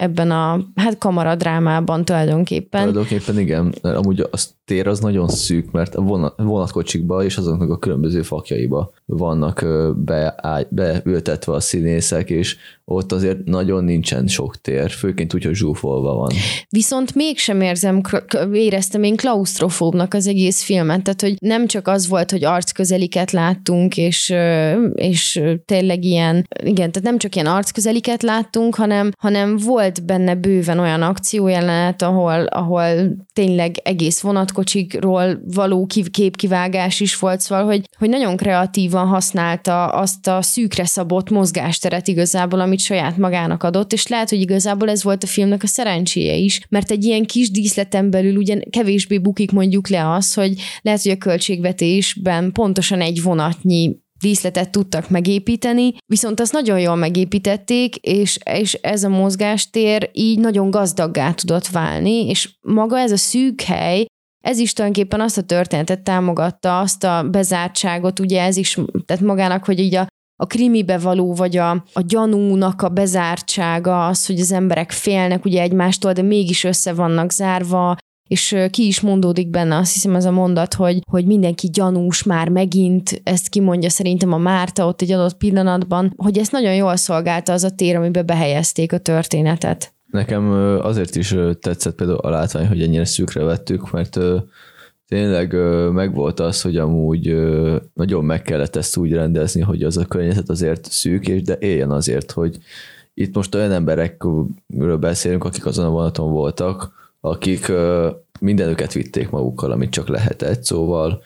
ebben 0.02 0.30
a 0.30 0.66
hát 0.75 0.99
kamaradrámában 0.99 2.04
tulajdonképpen. 2.04 2.80
Tulajdonképpen 2.80 3.38
igen, 3.38 3.75
amúgy 3.82 4.21
a 4.21 4.38
tér 4.64 4.87
az 4.87 5.00
nagyon 5.00 5.28
szűk, 5.28 5.71
mert 5.71 5.94
a 5.94 6.00
vonat, 6.00 6.35
vonatkocsikba 6.37 7.25
és 7.25 7.37
azoknak 7.37 7.71
a 7.71 7.78
különböző 7.78 8.23
fakjaiba 8.23 8.92
vannak 9.04 9.66
be, 9.97 10.35
beültetve 10.71 11.52
a 11.52 11.61
színészek, 11.61 12.30
és 12.30 12.56
ott 12.85 13.12
azért 13.12 13.44
nagyon 13.44 13.85
nincsen 13.85 14.26
sok 14.26 14.61
tér, 14.61 14.90
főként 14.90 15.35
úgy, 15.35 15.44
hogy 15.44 15.54
zsúfolva 15.54 16.14
van. 16.14 16.32
Viszont 16.68 17.14
mégsem 17.14 17.61
érzem, 17.61 18.00
éreztem 18.52 19.02
én 19.02 19.16
klaustrofóbnak 19.16 20.14
az 20.14 20.26
egész 20.26 20.62
filmet, 20.62 21.02
tehát 21.02 21.21
hogy 21.21 21.35
nem 21.38 21.66
csak 21.66 21.88
az 21.88 22.09
volt, 22.09 22.30
hogy 22.30 22.44
arcközeliket 22.44 23.30
láttunk, 23.30 23.97
és, 23.97 24.35
és 24.94 25.42
tényleg 25.64 26.04
ilyen, 26.04 26.47
igen, 26.62 26.92
tehát 26.92 27.02
nem 27.02 27.18
csak 27.18 27.35
ilyen 27.35 27.47
arcközeliket 27.47 28.23
láttunk, 28.23 28.75
hanem, 28.75 29.11
hanem 29.18 29.56
volt 29.56 29.91
benne 30.00 30.34
bőven 30.34 30.78
olyan 30.78 31.02
akciójelenet, 31.02 32.02
ahol, 32.02 32.44
ahol 32.44 32.84
tényleg 33.32 33.76
egész 33.82 34.20
vonatkocsikról 34.20 35.40
való 35.54 35.87
képkivágás 36.11 37.00
is 37.00 37.18
volt, 37.18 37.40
szóval, 37.40 37.64
hogy, 37.64 37.88
hogy 37.99 38.08
nagyon 38.08 38.37
kreatívan 38.37 39.06
használta 39.06 39.87
azt 39.87 40.26
a 40.26 40.42
szűkre 40.42 40.84
szabott 40.84 41.30
mozgásteret 41.30 42.08
igazából, 42.08 42.61
amit 42.61 42.80
saját 42.80 43.16
magának 43.16 43.62
adott, 43.62 43.92
és 43.92 44.06
lehet, 44.06 44.28
hogy 44.28 44.40
igazából 44.40 44.90
ez 44.90 45.02
volt 45.02 45.22
a 45.22 45.26
filmnek 45.26 45.62
a 45.62 45.66
szerencséje 45.66 46.34
is, 46.34 46.61
mert 46.68 46.90
egy 46.90 47.04
ilyen 47.04 47.25
kis 47.25 47.50
díszleten 47.50 48.11
belül 48.11 48.37
ugye 48.37 48.58
kevésbé 48.70 49.18
bukik 49.18 49.50
mondjuk 49.50 49.88
le 49.88 50.11
az, 50.11 50.34
hogy 50.34 50.54
lehet, 50.82 51.02
hogy 51.02 51.12
a 51.12 51.16
költségvetésben 51.16 52.52
pontosan 52.52 53.00
egy 53.00 53.22
vonatnyi 53.22 54.00
díszletet 54.23 54.71
tudtak 54.71 55.11
megépíteni, 55.11 55.95
viszont 56.07 56.41
azt 56.41 56.52
nagyon 56.52 56.81
jól 56.81 56.97
megépítették, 56.97 57.97
és, 57.97 58.38
és 58.45 58.75
ez 58.75 59.05
a 59.05 59.09
mozgástér 59.09 60.11
így 60.12 60.38
nagyon 60.38 60.71
gazdaggá 60.71 61.33
tudott 61.33 61.67
válni, 61.67 62.29
és 62.29 62.50
maga 62.61 62.99
ez 62.99 63.12
a 63.12 63.17
szűk 63.17 63.61
hely, 63.61 64.07
ez 64.45 64.59
is 64.59 64.73
tulajdonképpen 64.73 65.21
azt 65.21 65.38
a 65.38 65.43
történetet 65.43 66.00
támogatta, 66.00 66.79
azt 66.79 67.05
a 67.05 67.29
bezártságot, 67.31 68.19
ugye 68.19 68.43
ez 68.43 68.57
is, 68.57 68.79
tehát 69.05 69.23
magának, 69.23 69.64
hogy 69.64 69.79
így 69.79 69.95
a, 69.95 70.07
a 70.43 70.47
krimibe 70.47 70.99
való, 70.99 71.35
vagy 71.35 71.57
a, 71.57 71.71
a 71.71 72.00
gyanúnak 72.07 72.83
a 72.83 72.88
bezártsága, 72.88 74.07
az, 74.07 74.26
hogy 74.26 74.41
az 74.41 74.52
emberek 74.52 74.91
félnek 74.91 75.45
ugye 75.45 75.62
egymástól, 75.62 76.12
de 76.12 76.23
mégis 76.23 76.64
össze 76.64 76.93
vannak 76.93 77.33
zárva, 77.33 77.97
és 78.29 78.57
ki 78.71 78.87
is 78.87 79.00
mondódik 79.00 79.49
benne, 79.49 79.76
azt 79.76 79.93
hiszem 79.93 80.14
ez 80.14 80.25
a 80.25 80.31
mondat, 80.31 80.75
hogy, 80.75 81.02
hogy 81.11 81.26
mindenki 81.26 81.69
gyanús 81.69 82.23
már 82.23 82.49
megint, 82.49 83.21
ezt 83.25 83.49
kimondja 83.49 83.91
szerintem 83.91 84.33
a 84.33 84.38
Márta 84.38 84.87
ott 84.87 85.02
egy 85.02 85.12
adott 85.12 85.37
pillanatban, 85.37 86.12
hogy 86.17 86.38
ezt 86.38 86.52
nagyon 86.52 86.75
jól 86.75 86.97
szolgálta 86.97 87.52
az 87.52 87.64
a 87.64 87.71
tér, 87.71 87.97
amiben 87.97 88.26
behelyezték 88.26 88.93
a 88.93 88.99
történetet. 88.99 89.93
Nekem 90.11 90.50
azért 90.83 91.17
is 91.17 91.35
tetszett 91.61 91.95
például 91.95 92.19
a 92.19 92.31
látvány, 92.31 92.67
hogy 92.67 92.83
ennyire 92.83 93.05
szűkre 93.05 93.43
vettük, 93.43 93.91
mert 93.91 94.19
tényleg 95.09 95.52
megvolt 95.93 96.41
az, 96.41 96.62
hogy 96.62 96.76
amúgy 96.76 97.37
nagyon 97.95 98.25
meg 98.25 98.43
kellett 98.43 98.76
ezt 98.76 98.97
úgy 98.97 99.12
rendezni, 99.12 99.61
hogy 99.61 99.83
az 99.83 99.97
a 99.97 100.05
környezet 100.05 100.49
azért 100.49 100.91
szűk, 100.91 101.29
és 101.29 101.43
de 101.43 101.57
éljen 101.61 101.91
azért, 101.91 102.31
hogy 102.31 102.59
itt 103.14 103.35
most 103.35 103.55
olyan 103.55 103.73
emberekről 103.73 104.97
beszélünk, 105.00 105.45
akik 105.45 105.67
azon 105.67 105.85
a 105.85 105.91
vonaton 105.91 106.33
voltak, 106.33 107.01
akik 107.25 107.73
mindenüket 108.41 108.93
vitték 108.93 109.31
magukkal, 109.31 109.71
amit 109.71 109.91
csak 109.91 110.09
lehetett, 110.09 110.64
szóval 110.64 111.23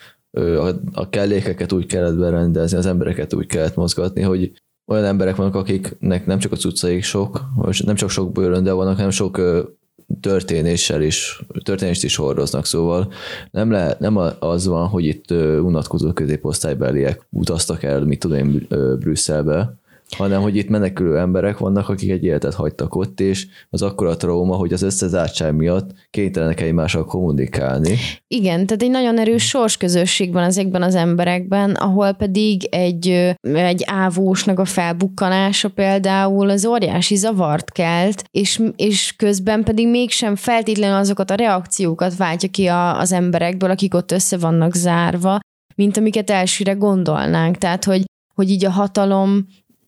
a 0.93 1.09
kellékeket 1.09 1.73
úgy 1.73 1.87
kellett 1.87 2.19
berendezni, 2.19 2.79
az 2.79 2.87
embereket 2.87 3.35
úgy 3.35 3.47
kellett 3.47 3.75
mozgatni, 3.77 4.23
hogy 4.23 4.53
olyan 4.87 5.05
emberek 5.05 5.37
vannak, 5.37 5.55
akiknek 5.55 6.27
nem 6.27 6.39
csak 6.39 6.53
a 6.53 6.57
cuccaik 6.57 7.03
sok, 7.03 7.41
nem 7.85 7.95
csak 7.95 8.11
sok 8.11 8.33
bőrönde 8.33 8.73
vannak, 8.73 8.97
hanem 8.97 9.11
sok 9.11 9.41
történéssel 10.21 11.03
is, 11.03 11.43
történést 11.63 12.05
is 12.05 12.17
hordoznak, 12.17 12.67
szóval 12.67 13.13
nem, 13.51 13.71
lehet, 13.71 14.01
nem 14.01 14.17
az 14.39 14.67
van, 14.67 14.89
hogy 14.89 15.05
itt 15.05 15.31
unatkozó 15.61 16.13
középosztálybeliek 16.13 17.27
utaztak 17.31 17.83
el, 17.83 18.05
mit 18.05 18.19
tudom 18.19 18.37
én, 18.37 18.67
Brüsszelbe, 18.99 19.75
hanem 20.17 20.43
hogy 20.43 20.57
itt 20.57 20.69
menekülő 20.69 21.19
emberek 21.19 21.59
vannak, 21.59 21.89
akik 21.89 22.11
egy 22.11 22.25
életet 22.25 22.55
hagytak 22.55 22.95
ott, 22.95 23.21
és 23.21 23.47
az 23.71 23.83
akkora 23.83 24.17
trauma, 24.17 24.55
hogy 24.55 24.73
az 24.73 24.83
összezártság 24.83 25.55
miatt 25.55 25.91
kénytelenek 26.11 26.61
egymással 26.61 27.05
kommunikálni. 27.05 27.97
Igen, 28.29 28.67
tehát 28.67 28.83
egy 28.83 28.91
nagyon 28.91 29.19
erős 29.19 29.49
sorsközösség 29.49 30.33
van 30.33 30.43
ezekben 30.43 30.83
az 30.83 30.95
emberekben, 30.95 31.71
ahol 31.71 32.13
pedig 32.13 32.65
egy, 32.71 33.35
egy 33.41 33.83
ávósnak 33.87 34.59
a 34.59 34.65
felbukkanása 34.65 35.69
például 35.69 36.51
az 36.51 36.67
óriási 36.67 37.15
zavart 37.15 37.73
kelt, 37.73 38.25
és, 38.31 38.63
és 38.77 39.15
közben 39.17 39.65
pedig 39.65 39.89
mégsem 39.89 40.37
feltétlenül 40.37 40.97
azokat 40.97 41.31
a 41.31 41.35
reakciókat 41.35 42.17
váltja 42.17 42.49
ki 42.49 42.67
a, 42.67 42.99
az 42.99 43.13
emberekből, 43.13 43.71
akik 43.71 43.95
ott 43.95 44.13
össze 44.13 44.37
vannak 44.37 44.75
zárva, 44.75 45.39
mint 45.75 45.97
amiket 45.97 46.31
elsőre 46.31 46.73
gondolnánk. 46.73 47.59
Tehát, 47.59 47.85
hogy, 47.85 48.05
hogy 48.35 48.51
így 48.51 48.65
a 48.65 48.71
hatalom 48.71 49.47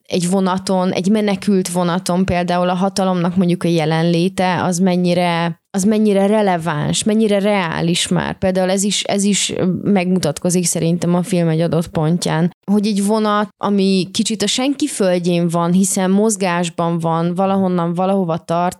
egy 0.08 0.30
vonaton, 0.30 0.92
egy 0.92 1.10
menekült 1.10 1.68
vonaton 1.68 2.24
például 2.24 2.68
a 2.68 2.74
hatalomnak 2.74 3.36
mondjuk 3.36 3.64
a 3.64 3.68
jelenléte, 3.68 4.62
az 4.62 4.78
mennyire, 4.78 5.60
az 5.70 5.84
mennyire 5.84 6.26
releváns, 6.26 7.04
mennyire 7.04 7.38
reális 7.38 8.08
már. 8.08 8.38
Például 8.38 8.70
ez 8.70 8.82
is, 8.82 9.02
ez 9.02 9.24
is 9.24 9.52
megmutatkozik 9.82 10.64
szerintem 10.64 11.14
a 11.14 11.22
film 11.22 11.48
egy 11.48 11.60
adott 11.60 11.88
pontján, 11.88 12.50
hogy 12.72 12.86
egy 12.86 13.06
vonat, 13.06 13.48
ami 13.56 14.08
kicsit 14.12 14.42
a 14.42 14.46
senki 14.46 14.86
földjén 14.86 15.48
van, 15.48 15.72
hiszen 15.72 16.10
mozgásban 16.10 16.98
van, 16.98 17.34
valahonnan 17.34 17.94
valahova 17.94 18.38
tart, 18.38 18.78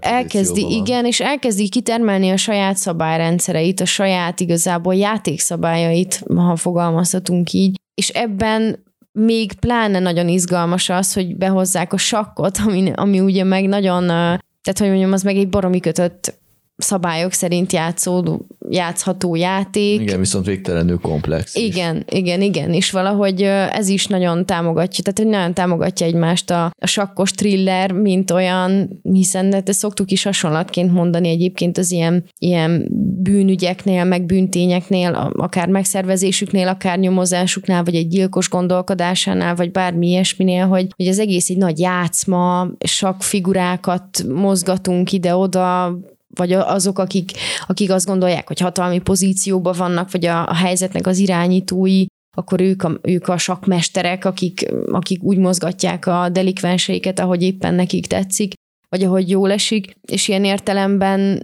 elkezdi, 0.00 0.62
van. 0.62 0.70
igen, 0.70 1.06
és 1.06 1.20
elkezdi 1.20 1.68
kitermelni 1.68 2.30
a 2.30 2.36
saját 2.36 2.76
szabályrendszereit, 2.76 3.80
a 3.80 3.84
saját 3.84 4.40
igazából 4.40 4.94
játékszabályait, 4.94 6.22
ha 6.34 6.56
fogalmazhatunk 6.56 7.52
így, 7.52 7.80
és 7.94 8.08
ebben 8.08 8.90
még 9.12 9.52
pláne 9.52 9.98
nagyon 9.98 10.28
izgalmas 10.28 10.88
az, 10.88 11.12
hogy 11.12 11.36
behozzák 11.36 11.92
a 11.92 11.96
sakkot, 11.96 12.58
ami, 12.66 12.92
ami 12.94 13.20
ugye 13.20 13.44
meg 13.44 13.68
nagyon, 13.68 14.06
tehát 14.06 14.78
hogy 14.78 14.88
mondjam, 14.88 15.12
az 15.12 15.22
meg 15.22 15.36
egy 15.36 15.48
baromi 15.48 15.80
kötött 15.80 16.40
szabályok 16.82 17.32
szerint 17.32 17.72
játszódó, 17.72 18.46
játszható 18.68 19.34
játék. 19.34 20.00
Igen, 20.00 20.18
viszont 20.18 20.46
végtelenül 20.46 20.98
komplex. 20.98 21.54
Igen, 21.54 21.96
is. 21.96 22.18
igen, 22.18 22.40
igen, 22.40 22.72
és 22.72 22.90
valahogy 22.90 23.42
ez 23.72 23.88
is 23.88 24.06
nagyon 24.06 24.46
támogatja, 24.46 25.04
tehát 25.04 25.18
hogy 25.18 25.28
nagyon 25.40 25.54
támogatja 25.54 26.06
egymást 26.06 26.50
a, 26.50 26.64
a 26.78 26.86
sakkos 26.86 27.30
thriller, 27.30 27.92
mint 27.92 28.30
olyan, 28.30 29.00
hiszen 29.02 29.52
hát 29.52 29.72
szoktuk 29.72 30.10
is 30.10 30.22
hasonlatként 30.22 30.92
mondani 30.92 31.28
egyébként 31.28 31.78
az 31.78 31.90
ilyen, 31.90 32.24
ilyen 32.38 32.86
bűnügyeknél, 33.22 34.04
meg 34.04 34.26
bűntényeknél, 34.26 35.32
akár 35.32 35.68
megszervezésüknél, 35.68 36.68
akár 36.68 36.98
nyomozásuknál, 36.98 37.84
vagy 37.84 37.94
egy 37.94 38.08
gyilkos 38.08 38.48
gondolkodásánál, 38.48 39.54
vagy 39.54 39.70
bármi 39.70 40.08
ilyesminél, 40.08 40.66
hogy, 40.66 40.86
hogy 40.96 41.06
az 41.06 41.18
egész 41.18 41.50
egy 41.50 41.56
nagy 41.56 41.78
játszma, 41.78 42.68
sok 42.84 43.22
figurákat 43.22 44.24
mozgatunk 44.34 45.12
ide-oda, 45.12 45.98
vagy 46.34 46.52
azok, 46.52 46.98
akik, 46.98 47.32
akik 47.66 47.90
azt 47.90 48.06
gondolják, 48.06 48.46
hogy 48.46 48.60
hatalmi 48.60 48.98
pozícióban 48.98 49.74
vannak, 49.76 50.10
vagy 50.10 50.26
a, 50.26 50.48
a 50.48 50.54
helyzetnek 50.54 51.06
az 51.06 51.18
irányítói, 51.18 52.04
akkor 52.36 52.60
ők 52.60 52.82
a, 52.82 52.98
ők 53.02 53.28
a 53.28 53.38
sakmesterek, 53.38 54.24
akik, 54.24 54.68
akik 54.86 55.22
úgy 55.22 55.38
mozgatják 55.38 56.06
a 56.06 56.28
delikvenseiket, 56.28 57.18
ahogy 57.18 57.42
éppen 57.42 57.74
nekik 57.74 58.06
tetszik, 58.06 58.52
vagy 58.88 59.02
ahogy 59.04 59.30
jól 59.30 59.52
esik, 59.52 59.96
és 60.08 60.28
ilyen 60.28 60.44
értelemben 60.44 61.42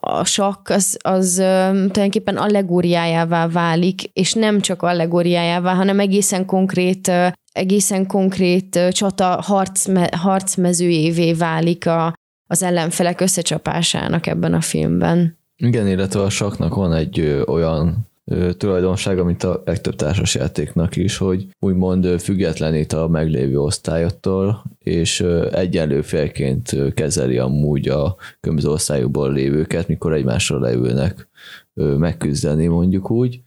a 0.00 0.24
sakk 0.24 0.68
az, 0.68 0.98
az 1.02 1.34
tulajdonképpen 1.34 2.36
allegóriájává 2.36 3.48
válik, 3.48 4.02
és 4.12 4.32
nem 4.32 4.60
csak 4.60 4.82
allegóriájává, 4.82 5.74
hanem 5.74 6.00
egészen 6.00 6.46
konkrét 6.46 7.12
egészen 7.56 8.06
konkrét 8.06 8.78
csata 8.90 9.40
harcme, 9.42 10.10
harcmezőjévé 10.16 11.32
válik 11.32 11.86
a, 11.86 12.12
az 12.46 12.62
ellenfelek 12.62 13.20
összecsapásának 13.20 14.26
ebben 14.26 14.54
a 14.54 14.60
filmben. 14.60 15.36
Igen, 15.56 15.88
illetve 15.88 16.20
a 16.20 16.30
saknak 16.30 16.74
van 16.74 16.92
egy 16.92 17.18
ö, 17.18 17.42
olyan 17.42 18.08
ö, 18.24 18.52
tulajdonsága, 18.52 19.24
mint 19.24 19.42
a 19.42 19.62
legtöbb 19.64 19.94
társasjátéknak 19.94 20.96
is, 20.96 21.16
hogy 21.16 21.46
úgymond 21.60 22.20
függetlenít 22.20 22.92
a 22.92 23.08
meglévő 23.08 23.58
osztályottól, 23.58 24.64
és 24.78 25.20
ö, 25.20 25.48
egyenlő 25.52 26.02
félként 26.02 26.94
kezeli 26.94 27.38
amúgy 27.38 27.88
a 27.88 28.16
különböző 28.40 28.68
osztályokból 28.68 29.32
lévőket, 29.32 29.88
mikor 29.88 30.12
egymásra 30.12 30.58
leülnek 30.58 31.28
ö, 31.74 31.96
megküzdeni, 31.96 32.66
mondjuk 32.66 33.10
úgy 33.10 33.40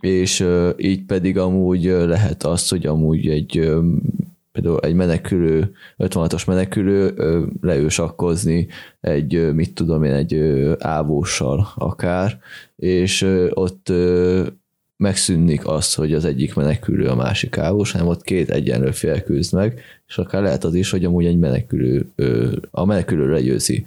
és 0.00 0.46
így 0.76 1.04
pedig 1.04 1.38
amúgy 1.38 1.84
lehet 1.84 2.42
az, 2.42 2.68
hogy 2.68 2.86
amúgy 2.86 3.28
egy 3.28 3.70
például 4.60 4.80
egy 4.80 4.94
menekülő, 4.94 5.72
56-os 5.98 6.46
menekülő 6.46 7.14
leül 7.60 7.88
sakkozni 7.88 8.68
egy, 9.00 9.52
mit 9.54 9.74
tudom 9.74 10.04
én, 10.04 10.12
egy 10.12 10.34
ávóssal 10.78 11.72
akár, 11.76 12.38
és 12.76 13.22
ott 13.50 13.92
megszűnik 14.96 15.66
az, 15.66 15.94
hogy 15.94 16.14
az 16.14 16.24
egyik 16.24 16.54
menekülő 16.54 17.06
a 17.06 17.14
másik 17.14 17.58
ávós, 17.58 17.92
hanem 17.92 18.06
ott 18.06 18.22
két 18.22 18.50
egyenlő 18.50 18.90
fél 18.90 19.22
küzd 19.22 19.54
meg, 19.54 19.80
és 20.08 20.18
akár 20.18 20.42
lehet 20.42 20.64
az 20.64 20.74
is, 20.74 20.90
hogy 20.90 21.04
amúgy 21.04 21.26
egy 21.26 21.38
menekülő, 21.38 22.06
a 22.70 22.84
menekülő 22.84 23.30
legyőzi 23.30 23.86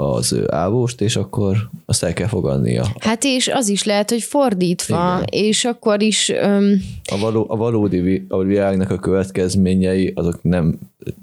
az 0.00 0.36
ávóst, 0.48 1.00
és 1.00 1.16
akkor 1.16 1.56
azt 1.86 2.02
el 2.02 2.12
kell 2.12 2.26
fogadnia. 2.26 2.86
Hát 2.98 3.24
és 3.24 3.48
az 3.48 3.68
is 3.68 3.84
lehet, 3.84 4.10
hogy 4.10 4.22
fordítva, 4.22 5.14
Igen. 5.16 5.44
és 5.44 5.64
akkor 5.64 6.02
is... 6.02 6.28
Öm... 6.28 6.82
A, 7.12 7.18
való, 7.18 7.46
a 7.48 7.56
valódi 7.56 8.26
a 8.28 8.38
világnak 8.38 8.90
a 8.90 8.98
következményei, 8.98 10.12
azok 10.14 10.42
nem 10.42 10.78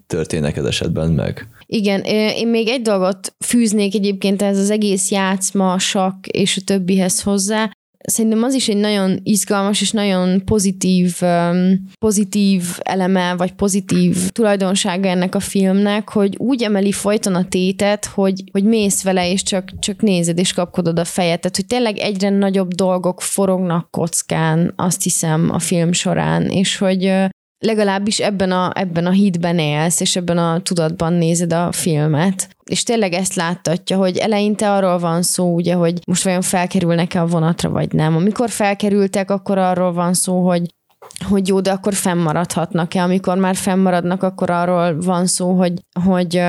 történnek 0.07 0.57
ez 0.57 0.65
esetben 0.65 1.11
meg. 1.11 1.47
Igen, 1.65 2.01
én 2.35 2.47
még 2.47 2.67
egy 2.67 2.81
dolgot 2.81 3.33
fűznék 3.39 3.95
egyébként 3.95 4.41
ez 4.41 4.57
az 4.57 4.69
egész 4.69 5.11
játszma, 5.11 5.79
sakk 5.79 6.25
és 6.27 6.57
a 6.57 6.61
többihez 6.65 7.21
hozzá, 7.21 7.71
szerintem 8.11 8.43
az 8.43 8.53
is 8.53 8.67
egy 8.67 8.77
nagyon 8.77 9.19
izgalmas 9.23 9.81
és 9.81 9.91
nagyon 9.91 10.45
pozitív, 10.45 11.19
pozitív 11.99 12.63
eleme, 12.77 13.35
vagy 13.35 13.53
pozitív 13.53 14.29
tulajdonsága 14.29 15.07
ennek 15.07 15.35
a 15.35 15.39
filmnek, 15.39 16.09
hogy 16.09 16.35
úgy 16.37 16.63
emeli 16.63 16.91
folyton 16.91 17.35
a 17.35 17.47
tétet, 17.47 18.05
hogy, 18.05 18.43
hogy 18.51 18.63
mész 18.63 19.03
vele, 19.03 19.31
és 19.31 19.43
csak, 19.43 19.79
csak 19.79 20.01
nézed, 20.01 20.37
és 20.37 20.53
kapkodod 20.53 20.99
a 20.99 21.05
fejet. 21.05 21.41
Tehát, 21.41 21.55
hogy 21.55 21.65
tényleg 21.65 21.97
egyre 21.97 22.29
nagyobb 22.29 22.73
dolgok 22.73 23.21
forognak 23.21 23.91
kockán, 23.91 24.73
azt 24.75 25.03
hiszem 25.03 25.49
a 25.51 25.59
film 25.59 25.91
során, 25.91 26.49
és 26.49 26.77
hogy 26.77 27.13
legalábbis 27.59 28.19
ebben 28.19 28.51
a, 28.51 28.71
ebben 28.73 29.05
a 29.05 29.11
hitben 29.11 29.59
élsz, 29.59 29.99
és 29.99 30.15
ebben 30.15 30.37
a 30.37 30.61
tudatban 30.61 31.13
nézed 31.13 31.53
a 31.53 31.71
filmet. 31.71 32.49
És 32.63 32.83
tényleg 32.83 33.13
ezt 33.13 33.35
láttatja, 33.35 33.97
hogy 33.97 34.17
eleinte 34.17 34.71
arról 34.71 34.97
van 34.99 35.21
szó, 35.21 35.53
ugye, 35.53 35.73
hogy 35.73 35.99
most 36.07 36.23
vajon 36.23 36.41
felkerülnek-e 36.41 37.21
a 37.21 37.27
vonatra, 37.27 37.69
vagy 37.69 37.93
nem. 37.93 38.15
Amikor 38.15 38.49
felkerültek, 38.49 39.31
akkor 39.31 39.57
arról 39.57 39.93
van 39.93 40.13
szó, 40.13 40.47
hogy 40.47 40.61
hogy 41.29 41.47
jó, 41.47 41.59
de 41.59 41.71
akkor 41.71 41.93
fennmaradhatnak-e. 41.93 43.03
Amikor 43.03 43.37
már 43.37 43.55
fennmaradnak, 43.55 44.23
akkor 44.23 44.49
arról 44.49 45.01
van 45.01 45.25
szó, 45.25 45.51
hogy, 45.51 45.73
hogy 46.03 46.41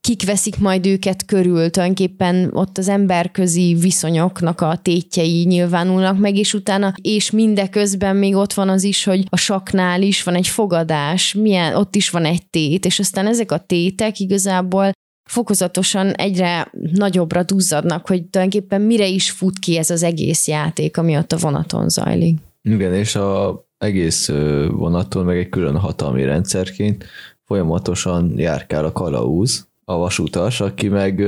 kik 0.00 0.24
veszik 0.24 0.58
majd 0.58 0.86
őket 0.86 1.24
körül, 1.24 1.70
tulajdonképpen 1.70 2.50
ott 2.52 2.78
az 2.78 2.88
emberközi 2.88 3.76
viszonyoknak 3.80 4.60
a 4.60 4.78
tétjei 4.82 5.44
nyilvánulnak 5.44 6.18
meg, 6.18 6.36
és 6.36 6.54
utána, 6.54 6.92
és 7.02 7.30
mindeközben 7.30 8.16
még 8.16 8.34
ott 8.34 8.52
van 8.52 8.68
az 8.68 8.82
is, 8.82 9.04
hogy 9.04 9.24
a 9.28 9.36
saknál 9.36 10.02
is 10.02 10.22
van 10.22 10.34
egy 10.34 10.48
fogadás, 10.48 11.34
milyen, 11.34 11.74
ott 11.74 11.94
is 11.94 12.10
van 12.10 12.24
egy 12.24 12.46
tét, 12.50 12.84
és 12.84 12.98
aztán 12.98 13.26
ezek 13.26 13.52
a 13.52 13.58
tétek 13.58 14.18
igazából 14.18 14.90
fokozatosan 15.30 16.12
egyre 16.12 16.70
nagyobbra 16.92 17.42
duzzadnak, 17.42 18.06
hogy 18.06 18.24
tulajdonképpen 18.24 18.80
mire 18.80 19.06
is 19.06 19.30
fut 19.30 19.58
ki 19.58 19.78
ez 19.78 19.90
az 19.90 20.02
egész 20.02 20.48
játék, 20.48 20.96
ami 20.96 21.16
ott 21.16 21.32
a 21.32 21.36
vonaton 21.36 21.88
zajlik. 21.88 22.38
Igen, 22.62 22.94
és 22.94 23.14
a 23.14 23.62
egész 23.82 24.28
vonaton, 24.70 25.24
meg 25.24 25.38
egy 25.38 25.48
külön 25.48 25.76
hatalmi 25.76 26.24
rendszerként 26.24 27.04
folyamatosan 27.44 28.32
járkál 28.36 28.84
a 28.84 28.92
kalauz, 28.92 29.66
a 29.84 29.96
vasutas, 29.96 30.60
aki 30.60 30.88
meg, 30.88 31.20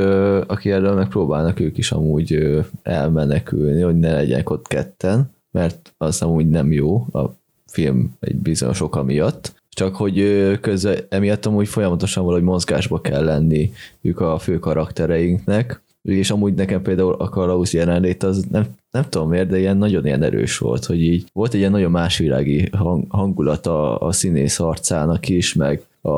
aki 0.46 0.70
elől 0.70 0.94
meg 0.94 1.08
próbálnak 1.08 1.60
ők 1.60 1.78
is 1.78 1.92
amúgy 1.92 2.58
elmenekülni, 2.82 3.80
hogy 3.80 3.98
ne 3.98 4.12
legyenek 4.12 4.50
ott 4.50 4.66
ketten, 4.66 5.30
mert 5.50 5.94
az 5.98 6.22
amúgy 6.22 6.48
nem 6.48 6.72
jó 6.72 7.06
a 7.12 7.36
film 7.66 8.16
egy 8.20 8.36
bizonyos 8.36 8.80
oka 8.80 9.02
miatt, 9.02 9.62
csak 9.68 9.96
hogy 9.96 10.16
közben 10.60 10.98
emiatt 11.08 11.46
amúgy 11.46 11.68
folyamatosan 11.68 12.24
valahogy 12.24 12.44
mozgásba 12.44 13.00
kell 13.00 13.24
lenni 13.24 13.72
ők 14.00 14.20
a 14.20 14.38
fő 14.38 14.58
karaktereinknek, 14.58 15.82
és 16.04 16.30
amúgy 16.30 16.54
nekem 16.54 16.82
például 16.82 17.12
a 17.12 17.28
Kalauz 17.28 17.72
jelenlét 17.72 18.22
az 18.22 18.44
nem, 18.50 18.66
nem 18.90 19.04
tudom 19.08 19.28
miért, 19.28 19.48
de 19.48 19.58
ilyen 19.58 19.76
nagyon 19.76 20.06
ilyen 20.06 20.22
erős 20.22 20.58
volt, 20.58 20.84
hogy 20.84 21.02
így 21.02 21.24
volt 21.32 21.52
egy 21.52 21.58
ilyen 21.58 21.70
nagyon 21.70 21.90
másvilági 21.90 22.68
hang, 22.72 23.04
hangulata 23.08 23.96
a 23.96 24.12
színész 24.12 24.60
arcának 24.60 25.28
is, 25.28 25.54
meg 25.54 25.82
a, 26.00 26.10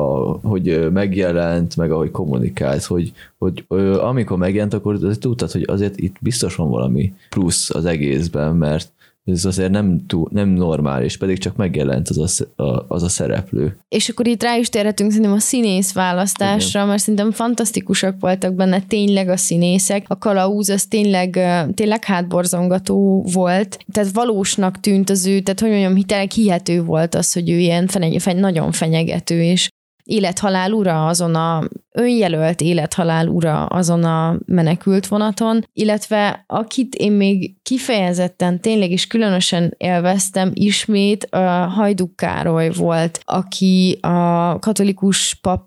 hogy 0.47 0.91
megjelent, 0.91 1.75
meg 1.75 1.91
ahogy 1.91 2.11
kommunikált, 2.11 2.83
hogy, 2.83 3.13
hogy 3.37 3.65
amikor 3.99 4.37
megjelent, 4.37 4.73
akkor 4.73 4.97
tudtad, 5.19 5.51
hogy 5.51 5.63
azért 5.67 5.99
itt 5.99 6.15
biztos 6.19 6.55
van 6.55 6.69
valami 6.69 7.13
plusz 7.29 7.69
az 7.69 7.85
egészben, 7.85 8.55
mert 8.55 8.91
ez 9.31 9.45
azért 9.45 9.71
nem, 9.71 10.05
túl, 10.07 10.29
nem 10.31 10.49
normális, 10.49 11.17
pedig 11.17 11.37
csak 11.37 11.55
megjelent 11.55 12.09
az 12.09 12.43
a, 12.55 12.63
a, 12.63 12.85
az 12.87 13.03
a 13.03 13.09
szereplő. 13.09 13.77
És 13.89 14.09
akkor 14.09 14.27
itt 14.27 14.43
rá 14.43 14.57
is 14.57 14.69
térhetünk 14.69 15.11
szerintem 15.11 15.35
a 15.35 15.39
színész 15.39 15.93
választásra, 15.93 16.79
Igen. 16.79 16.87
mert 16.87 17.01
szerintem 17.01 17.31
fantasztikusak 17.31 18.15
voltak 18.19 18.53
benne 18.53 18.81
tényleg 18.81 19.29
a 19.29 19.37
színészek. 19.37 20.05
A 20.07 20.17
kalauz 20.17 20.69
az 20.69 20.85
tényleg, 20.85 21.39
tényleg 21.73 22.03
hátborzongató 22.03 23.25
volt, 23.33 23.77
tehát 23.91 24.11
valósnak 24.11 24.79
tűnt 24.79 25.09
az 25.09 25.25
ő, 25.25 25.39
tehát 25.39 25.59
hogy 25.59 25.69
mondjam, 25.69 26.01
tényleg 26.01 26.31
hihető 26.31 26.83
volt 26.83 27.15
az, 27.15 27.33
hogy 27.33 27.49
ő 27.49 27.57
ilyen 27.57 27.87
fenye, 27.87 28.19
feny, 28.19 28.39
nagyon 28.39 28.71
fenyegető, 28.71 29.41
és 29.41 29.69
élethalál 30.07 30.71
ura 30.71 31.07
azon 31.07 31.35
a 31.35 31.63
önjelölt 31.91 32.61
élethalál 32.61 33.27
ura 33.27 33.65
azon 33.65 34.03
a 34.03 34.37
menekült 34.45 35.07
vonaton, 35.07 35.65
illetve 35.73 36.43
akit 36.47 36.95
én 36.95 37.11
még 37.11 37.55
kifejezetten 37.63 38.61
tényleg 38.61 38.91
is 38.91 39.07
különösen 39.07 39.73
élveztem 39.77 40.51
ismét, 40.53 41.23
a 41.23 41.65
Hajduk 41.65 42.15
Károly 42.15 42.69
volt, 42.69 43.19
aki 43.25 43.97
a 44.01 44.59
katolikus 44.59 45.37
pap 45.41 45.65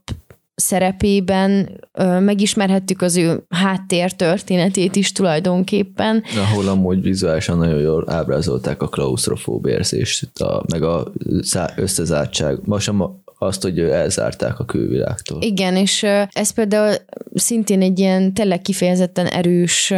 szerepében 0.55 1.71
ö, 1.93 2.21
megismerhettük 2.21 3.03
az 3.03 3.17
ő 3.17 3.45
háttér 3.49 4.13
történetét 4.13 4.97
is 4.97 5.13
tulajdonképpen. 5.13 6.23
Ahol 6.51 6.69
amúgy 6.69 7.03
vizuálisan 7.03 7.59
nagyon 7.59 7.81
jól 7.81 8.05
ábrázolták 8.11 8.83
a 8.83 8.89
klaustrofób 8.89 9.67
érzést, 9.67 10.41
a, 10.41 10.65
meg 10.73 10.83
a 10.83 11.13
összezártság. 11.77 12.59
Most 12.65 12.85
sem 12.85 13.01
azt, 13.43 13.63
hogy 13.63 13.79
elzárták 13.79 14.59
a 14.59 14.65
külvilágtól. 14.65 15.43
Igen, 15.43 15.77
és 15.77 16.03
ez 16.31 16.51
például 16.51 16.95
szintén 17.35 17.83
egy 17.83 17.99
ilyen 17.99 18.35
tényleg 18.35 18.61
kifejezetten 18.61 19.27
erős 19.27 19.93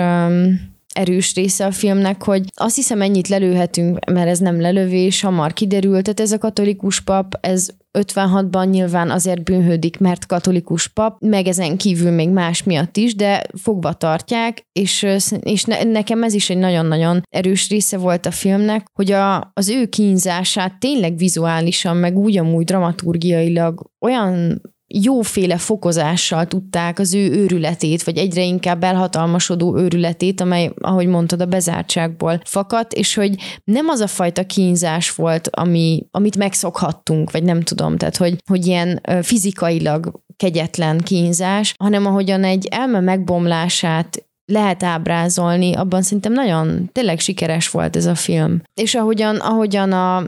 erős 0.93 1.35
része 1.35 1.67
a 1.67 1.71
filmnek, 1.71 2.23
hogy 2.23 2.43
azt 2.55 2.77
hiszem 2.77 3.03
ennyit 3.03 3.29
lelőhetünk, 3.29 4.11
mert 4.11 4.29
ez 4.29 4.39
nem 4.39 4.61
lelövés, 4.61 5.21
hamar 5.21 5.53
kiderült, 5.53 6.03
tehát 6.03 6.21
ez 6.21 6.33
a 6.33 6.39
katolikus 6.39 7.01
pap, 7.01 7.35
ez 7.41 7.69
56-ban 7.99 8.71
nyilván 8.71 9.11
azért 9.11 9.43
bűnhődik, 9.43 9.99
mert 9.99 10.27
katolikus 10.27 10.89
pap, 10.89 11.17
meg 11.21 11.47
ezen 11.47 11.77
kívül 11.77 12.11
még 12.11 12.31
más 12.31 12.63
miatt 12.63 12.97
is, 12.97 13.15
de 13.15 13.43
fogva 13.63 13.93
tartják, 13.93 14.67
és, 14.73 15.07
és 15.41 15.65
ne, 15.65 15.83
nekem 15.83 16.23
ez 16.23 16.35
is 16.35 16.51
egy 16.51 16.57
nagyon-nagyon 16.57 17.23
erős 17.31 17.69
része 17.69 17.97
volt 17.97 18.27
a 18.27 18.31
filmnek, 18.31 18.87
hogy 18.93 19.13
a, 19.13 19.51
az 19.55 19.69
ő 19.69 19.87
kínzását 19.87 20.79
tényleg 20.79 21.17
vizuálisan, 21.17 21.97
meg 21.97 22.17
úgy 22.17 22.39
amúgy 22.39 22.65
dramaturgiailag 22.65 23.91
olyan 24.01 24.61
jóféle 24.95 25.57
fokozással 25.57 26.47
tudták 26.47 26.99
az 26.99 27.15
ő 27.15 27.31
őrületét, 27.31 28.03
vagy 28.03 28.17
egyre 28.19 28.43
inkább 28.43 28.83
elhatalmasodó 28.83 29.77
őrületét, 29.77 30.41
amely, 30.41 30.73
ahogy 30.81 31.07
mondtad, 31.07 31.41
a 31.41 31.47
bezártságból 31.47 32.41
fakadt, 32.45 32.93
és 32.93 33.15
hogy 33.15 33.35
nem 33.65 33.89
az 33.89 34.01
a 34.01 34.07
fajta 34.07 34.45
kínzás 34.47 35.15
volt, 35.15 35.49
ami, 35.53 36.07
amit 36.11 36.37
megszokhattunk, 36.37 37.31
vagy 37.31 37.43
nem 37.43 37.63
tudom, 37.63 37.97
tehát 37.97 38.17
hogy, 38.17 38.37
hogy 38.47 38.67
ilyen 38.67 39.01
fizikailag 39.23 40.21
kegyetlen 40.37 40.99
kínzás, 40.99 41.75
hanem 41.79 42.07
ahogyan 42.07 42.45
egy 42.45 42.67
elme 42.71 43.01
megbomlását 43.01 44.27
lehet 44.53 44.83
ábrázolni, 44.83 45.75
abban 45.75 46.03
szerintem 46.03 46.33
nagyon 46.33 46.91
tényleg 46.93 47.21
sikeres 47.21 47.71
volt 47.71 47.97
ez 47.97 48.07
a 48.07 48.15
film. 48.15 48.63
És 48.75 48.95
ahogyan, 48.95 49.37
ahogyan 49.37 49.93
a, 49.93 50.25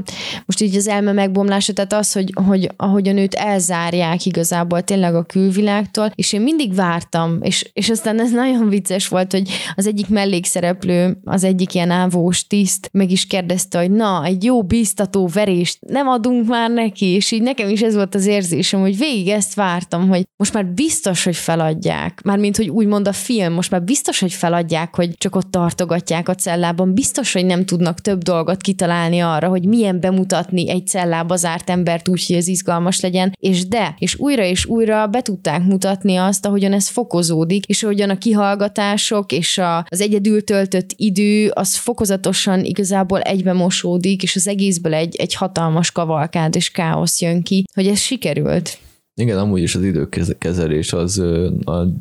most 0.47 0.61
így 0.61 0.77
az 0.77 0.89
elme 0.89 1.13
megbomlása, 1.13 1.73
tehát 1.73 1.93
az, 1.93 2.13
hogy, 2.13 2.33
hogy 2.47 2.71
ahogyan 2.77 3.17
őt 3.17 3.35
elzárják 3.35 4.27
igazából 4.27 4.83
tényleg 4.83 5.15
a 5.15 5.23
külvilágtól, 5.23 6.13
és 6.15 6.33
én 6.33 6.41
mindig 6.41 6.75
vártam, 6.75 7.39
és, 7.43 7.71
és 7.73 7.91
aztán 7.91 8.21
ez 8.21 8.31
nagyon 8.31 8.69
vicces 8.69 9.09
volt, 9.09 9.33
hogy 9.33 9.51
az 9.75 9.87
egyik 9.87 10.09
mellékszereplő, 10.09 11.17
az 11.25 11.45
egyik 11.45 11.75
ilyen 11.75 11.91
ávós 11.91 12.47
tiszt 12.47 12.89
meg 12.93 13.11
is 13.11 13.27
kérdezte, 13.27 13.79
hogy 13.79 13.91
na, 13.91 14.25
egy 14.25 14.45
jó 14.45 14.63
biztató 14.63 15.27
verést 15.27 15.79
nem 15.81 16.09
adunk 16.09 16.49
már 16.49 16.71
neki, 16.71 17.07
és 17.07 17.31
így 17.31 17.43
nekem 17.43 17.69
is 17.69 17.81
ez 17.81 17.95
volt 17.95 18.15
az 18.15 18.27
érzésem, 18.27 18.81
hogy 18.81 18.99
végig 18.99 19.29
ezt 19.29 19.55
vártam, 19.55 20.09
hogy 20.09 20.25
most 20.37 20.53
már 20.53 20.67
biztos, 20.67 21.25
hogy 21.25 21.37
feladják. 21.37 22.21
Mármint, 22.25 22.57
hogy 22.57 22.69
úgymond 22.69 23.09
a 23.09 23.13
film, 23.13 23.53
most 23.53 23.71
már 23.71 23.83
biztos, 23.83 24.14
biztos, 24.21 24.39
hogy 24.41 24.51
feladják, 24.51 24.97
hogy 24.97 25.11
csak 25.19 25.37
ott 25.37 25.51
tartogatják 25.51 26.29
a 26.29 26.35
cellában, 26.35 26.95
biztos, 26.95 27.33
hogy 27.33 27.45
nem 27.45 27.65
tudnak 27.65 28.01
több 28.01 28.23
dolgot 28.23 28.61
kitalálni 28.61 29.21
arra, 29.21 29.49
hogy 29.49 29.65
milyen 29.65 30.01
bemutatni 30.01 30.71
egy 30.71 30.87
cellába 30.87 31.37
zárt 31.37 31.71
embert 31.71 32.09
úgy, 32.09 32.27
hogy 32.27 32.37
ez 32.37 32.49
izgalmas 32.49 33.01
legyen, 33.01 33.33
és 33.41 33.69
de, 33.69 33.95
és 33.99 34.19
újra 34.19 34.43
és 34.43 34.67
újra 34.67 35.07
be 35.07 35.23
tudták 35.23 35.65
mutatni 35.65 36.17
azt, 36.17 36.47
ahogyan 36.47 36.73
ez 36.73 36.89
fokozódik, 36.89 37.65
és 37.67 37.83
ahogyan 37.83 38.11
a 38.11 38.19
kihallgatások 38.19 39.33
és 39.33 39.59
a, 39.59 39.87
az 39.89 40.01
egyedül 40.01 40.45
töltött 40.45 40.91
idő, 40.97 41.51
az 41.55 41.77
fokozatosan 41.77 42.65
igazából 42.65 43.21
egybe 43.21 43.53
mosódik, 43.53 44.23
és 44.23 44.37
az 44.37 44.49
egészből 44.49 44.95
egy, 44.95 45.17
egy 45.17 45.35
hatalmas 45.35 45.91
kavalkád 45.91 46.57
és 46.57 46.71
káosz 46.71 47.21
jön 47.21 47.43
ki, 47.43 47.65
hogy 47.75 47.87
ez 47.87 47.99
sikerült. 47.99 48.79
Igen, 49.17 49.39
amúgy 49.39 49.63
is 49.63 49.75
az 49.75 49.83
időkezelés 49.83 50.93
az 50.93 51.23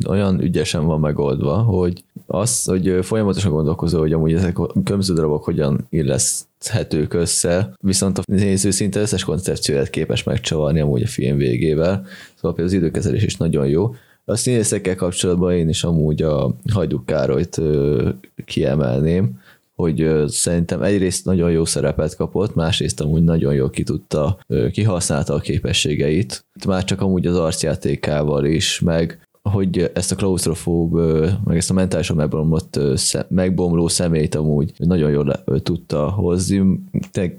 olyan 0.07 0.41
ügyesen 0.41 0.85
van 0.85 0.99
megoldva, 0.99 1.57
hogy 1.57 2.03
az, 2.25 2.63
hogy 2.63 2.97
folyamatosan 3.01 3.51
gondolkozó, 3.51 3.99
hogy 3.99 4.13
amúgy 4.13 4.33
ezek 4.33 4.59
a 4.59 4.67
különböző 4.67 5.13
darabok 5.13 5.43
hogyan 5.43 5.85
illeszthetők 5.89 7.13
össze, 7.13 7.73
viszont 7.79 8.17
a 8.17 8.21
néző 8.25 8.71
szinte 8.71 8.99
összes 8.99 9.23
koncepcióját 9.23 9.89
képes 9.89 10.23
megcsavarni 10.23 10.79
amúgy 10.79 11.01
a 11.01 11.07
film 11.07 11.37
végével, 11.37 12.05
szóval 12.35 12.65
az 12.65 12.73
időkezelés 12.73 13.23
is 13.23 13.35
nagyon 13.35 13.67
jó. 13.67 13.95
A 14.25 14.35
színészekkel 14.35 14.95
kapcsolatban 14.95 15.53
én 15.53 15.69
is 15.69 15.83
amúgy 15.83 16.21
a 16.21 16.55
Hajduk 16.73 17.05
Károlyt 17.05 17.61
kiemelném, 18.45 19.41
hogy 19.83 20.23
szerintem 20.27 20.81
egyrészt 20.81 21.25
nagyon 21.25 21.51
jó 21.51 21.65
szerepet 21.65 22.15
kapott, 22.15 22.55
másrészt 22.55 23.01
amúgy 23.01 23.23
nagyon 23.23 23.53
jól 23.53 23.69
ki 23.69 23.83
tudta, 23.83 24.39
kihasználta 24.71 25.33
a 25.33 25.39
képességeit. 25.39 26.45
Már 26.67 26.83
csak 26.83 27.01
amúgy 27.01 27.25
az 27.25 27.37
arcjátékával 27.37 28.45
is, 28.45 28.79
meg 28.79 29.27
hogy 29.49 29.91
ezt 29.93 30.11
a 30.11 30.15
klaustrofób, 30.15 30.93
meg 31.43 31.57
ezt 31.57 31.69
a 31.69 31.73
mentálisan 31.73 32.15
megbomlott, 32.15 32.79
megbomló 33.29 33.87
szemét 33.87 34.35
amúgy 34.35 34.73
nagyon 34.77 35.11
jól 35.11 35.43
tudta 35.63 36.09
hozni, 36.09 36.79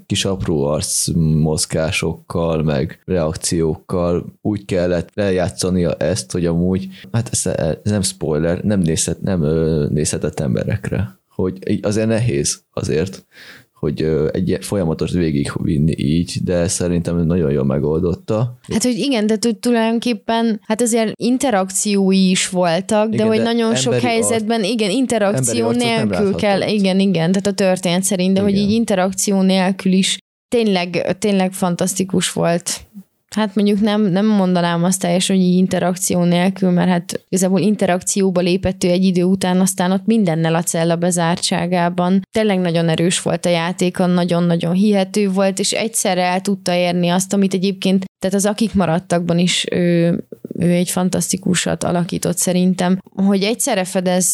kis 0.05 0.25
apró 0.25 0.63
arc 0.63 1.07
mozgásokkal, 1.15 2.63
meg 2.63 3.01
reakciókkal 3.05 4.25
úgy 4.41 4.65
kellett 4.65 5.09
lejátszania 5.13 5.93
ezt, 5.93 6.31
hogy 6.31 6.45
amúgy, 6.45 6.87
hát 7.11 7.29
ez, 7.31 7.45
ez 7.83 7.91
nem 7.91 8.01
spoiler, 8.01 8.63
nem, 8.63 8.79
nézhet, 8.79 9.21
nem 9.21 9.41
nézhetett 9.89 10.39
emberekre 10.39 11.23
hogy 11.35 11.79
azért 11.81 12.07
nehéz 12.07 12.63
azért, 12.73 13.25
hogy 13.73 14.01
egy 14.31 14.57
folyamatos 14.61 15.11
végigvinni 15.11 15.93
így, 15.97 16.37
de 16.43 16.67
szerintem 16.67 17.25
nagyon 17.25 17.51
jól 17.51 17.65
megoldotta. 17.65 18.57
Hát, 18.71 18.83
hogy 18.83 18.97
igen, 18.97 19.27
de 19.27 19.37
tulajdonképpen, 19.59 20.59
hát 20.63 20.81
azért 20.81 21.11
interakciói 21.15 22.29
is 22.29 22.49
voltak, 22.49 23.13
igen, 23.13 23.17
de 23.17 23.23
hogy 23.25 23.37
de 23.37 23.43
nagyon 23.43 23.75
sok 23.75 23.93
helyzetben, 23.93 24.59
art, 24.59 24.69
igen, 24.69 24.89
interakció 24.89 25.71
nélkül 25.71 26.35
kell, 26.35 26.61
igen, 26.61 26.99
igen, 26.99 27.31
tehát 27.31 27.47
a 27.47 27.53
történet 27.53 28.03
szerint, 28.03 28.33
de 28.33 28.41
igen. 28.41 28.53
hogy 28.53 28.61
így 28.61 28.71
interakció 28.71 29.41
nélkül 29.41 29.91
is 29.91 30.17
tényleg, 30.47 31.17
tényleg 31.19 31.53
fantasztikus 31.53 32.31
volt 32.31 32.85
Hát 33.35 33.55
mondjuk 33.55 33.79
nem, 33.79 34.01
nem 34.01 34.25
mondanám 34.25 34.83
azt 34.83 35.01
teljesen, 35.01 35.35
hogy 35.35 35.45
így 35.45 35.57
interakció 35.57 36.23
nélkül, 36.23 36.69
mert 36.69 36.89
hát 36.89 37.25
igazából 37.29 37.59
interakcióba 37.59 38.41
lépett 38.41 38.83
ő 38.83 38.89
egy 38.89 39.03
idő 39.03 39.23
után, 39.23 39.59
aztán 39.59 39.91
ott 39.91 40.05
mindennel 40.05 40.55
a 40.55 40.63
cella 40.63 40.95
bezártságában. 40.95 42.21
Tényleg 42.31 42.59
nagyon 42.59 42.89
erős 42.89 43.21
volt 43.21 43.45
a 43.45 43.49
játéka, 43.49 44.05
nagyon-nagyon 44.05 44.73
hihető 44.73 45.29
volt, 45.29 45.59
és 45.59 45.71
egyszerre 45.71 46.23
el 46.23 46.41
tudta 46.41 46.73
érni 46.73 47.09
azt, 47.09 47.33
amit 47.33 47.53
egyébként, 47.53 48.05
tehát 48.19 48.35
az 48.35 48.45
akik 48.45 48.73
maradtakban 48.73 49.39
is 49.39 49.65
ő, 49.71 50.19
ő 50.59 50.71
egy 50.71 50.89
fantasztikusat 50.89 51.83
alakított 51.83 52.37
szerintem, 52.37 52.99
hogy 53.25 53.43
egyszerre 53.43 53.83
fedez, 53.83 54.25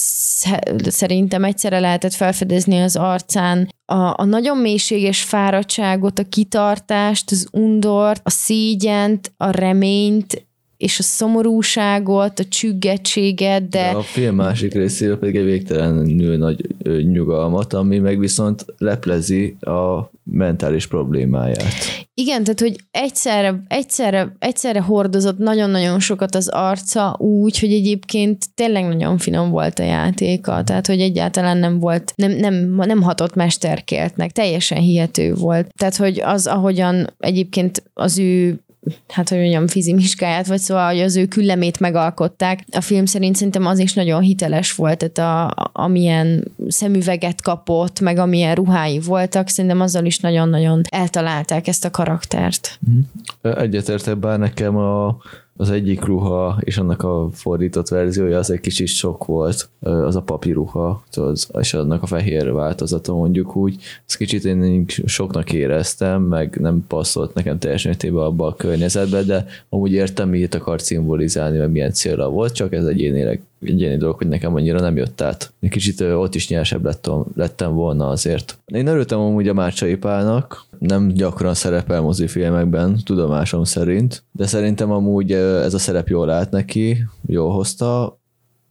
szerintem 0.87 1.43
egyszerre 1.43 1.79
lehetett 1.79 2.13
felfedezni 2.13 2.81
az 2.81 2.95
arcán 2.95 3.69
a, 3.85 4.13
a 4.15 4.25
nagyon 4.25 4.57
mélységes 4.57 5.23
fáradtságot, 5.23 6.19
a 6.19 6.27
kitartást, 6.29 7.31
az 7.31 7.47
undort, 7.51 8.21
a 8.23 8.29
szígyent, 8.29 9.33
a 9.37 9.49
reményt, 9.49 10.45
és 10.81 10.99
a 10.99 11.03
szomorúságot, 11.03 12.39
a 12.39 12.43
csüggettséget, 12.49 13.69
de... 13.69 13.91
de 13.91 13.97
a 13.97 14.01
film 14.01 14.35
másik 14.35 14.73
részéről 14.73 15.19
pedig 15.19 15.35
egy 15.35 15.43
végtelenül 15.43 16.37
nagy 16.37 16.67
nyugalmat, 17.03 17.73
ami 17.73 17.97
meg 17.97 18.19
viszont 18.19 18.65
leplezi 18.77 19.55
a 19.59 20.09
mentális 20.23 20.87
problémáját. 20.87 21.73
Igen, 22.13 22.43
tehát 22.43 22.59
hogy 22.59 22.75
egyszerre, 22.91 23.63
egyszerre, 23.67 24.35
egyszerre 24.39 24.81
hordozott 24.81 25.37
nagyon-nagyon 25.37 25.99
sokat 25.99 26.35
az 26.35 26.47
arca 26.47 27.15
úgy, 27.19 27.59
hogy 27.59 27.73
egyébként 27.73 28.45
tényleg 28.55 28.87
nagyon 28.87 29.17
finom 29.17 29.49
volt 29.49 29.79
a 29.79 29.83
játéka, 29.83 30.63
tehát 30.63 30.87
hogy 30.87 30.99
egyáltalán 30.99 31.57
nem 31.57 31.79
volt, 31.79 32.13
nem, 32.15 32.31
nem, 32.31 32.75
nem 32.75 33.01
hatott 33.01 33.35
mesterkéltnek, 33.35 34.31
teljesen 34.31 34.77
hihető 34.77 35.33
volt. 35.33 35.73
Tehát, 35.77 35.95
hogy 35.95 36.21
az, 36.21 36.47
ahogyan 36.47 37.13
egyébként 37.17 37.83
az 37.93 38.19
ő 38.19 38.59
hát 39.07 39.29
hogy 39.29 39.37
mondjam, 39.37 39.67
fizimiskáját, 39.67 40.47
vagy 40.47 40.59
szóval, 40.59 40.91
hogy 40.91 40.99
az 40.99 41.15
ő 41.15 41.25
küllemét 41.25 41.79
megalkották. 41.79 42.65
A 42.71 42.81
film 42.81 43.05
szerint 43.05 43.35
szerintem 43.35 43.65
az 43.65 43.79
is 43.79 43.93
nagyon 43.93 44.21
hiteles 44.21 44.73
volt, 44.73 45.11
tehát 45.11 45.51
a, 45.55 45.69
amilyen 45.73 46.51
szemüveget 46.67 47.41
kapott, 47.41 47.99
meg 47.99 48.17
amilyen 48.17 48.55
ruhái 48.55 48.99
voltak, 48.99 49.47
szerintem 49.47 49.81
azzal 49.81 50.05
is 50.05 50.19
nagyon-nagyon 50.19 50.81
eltalálták 50.89 51.67
ezt 51.67 51.85
a 51.85 51.91
karaktert. 51.91 52.79
Mhm. 52.79 53.57
Egyetértek 53.57 54.17
bár 54.17 54.39
nekem 54.39 54.77
a 54.77 55.17
az 55.57 55.69
egyik 55.69 56.05
ruha 56.05 56.57
és 56.59 56.77
annak 56.77 57.03
a 57.03 57.29
fordított 57.31 57.87
verziója 57.87 58.37
az 58.37 58.51
egy 58.51 58.59
kicsit 58.59 58.87
sok 58.87 59.25
volt, 59.25 59.69
az 59.79 60.15
a 60.15 60.21
papíruha, 60.21 61.03
az, 61.11 61.49
és 61.59 61.73
annak 61.73 62.03
a 62.03 62.05
fehér 62.05 62.53
változata 62.53 63.13
mondjuk 63.13 63.55
úgy, 63.55 63.81
ez 64.07 64.15
kicsit 64.15 64.45
én 64.45 64.85
soknak 65.05 65.53
éreztem, 65.53 66.21
meg 66.21 66.57
nem 66.59 66.85
passzolt 66.87 67.33
nekem 67.33 67.59
teljesen 67.59 67.91
értébe 67.91 68.23
abba 68.23 68.47
a 68.47 68.55
környezetbe, 68.55 69.23
de 69.23 69.45
amúgy 69.69 69.91
értem, 69.91 70.29
mit 70.29 70.55
akar 70.55 70.81
szimbolizálni, 70.81 71.57
vagy 71.57 71.71
milyen 71.71 71.91
célra 71.91 72.29
volt, 72.29 72.53
csak 72.53 72.73
ez 72.73 72.85
egyénileg 72.85 73.41
egyéni 73.61 73.97
dolog, 73.97 74.17
hogy 74.17 74.27
nekem 74.27 74.55
annyira 74.55 74.79
nem 74.79 74.97
jött 74.97 75.21
át. 75.21 75.53
Egy 75.59 75.69
kicsit 75.69 76.01
ott 76.01 76.35
is 76.35 76.49
nyersebb 76.49 76.83
lettem, 76.83 77.25
lettem 77.35 77.73
volna 77.73 78.07
azért. 78.07 78.59
Én 78.65 78.87
örültem 78.87 79.19
amúgy 79.19 79.47
a 79.47 79.53
Mácsai 79.53 79.95
Pálnak, 79.95 80.65
nem 80.79 81.07
gyakran 81.07 81.53
szerepel 81.53 82.01
mozifilmekben, 82.01 82.99
tudomásom 83.03 83.63
szerint, 83.63 84.23
de 84.31 84.47
szerintem 84.47 84.91
amúgy 84.91 85.31
ez 85.31 85.73
a 85.73 85.79
szerep 85.79 86.07
jól 86.07 86.29
állt 86.29 86.51
neki, 86.51 86.97
jól 87.25 87.51
hozta, 87.51 88.19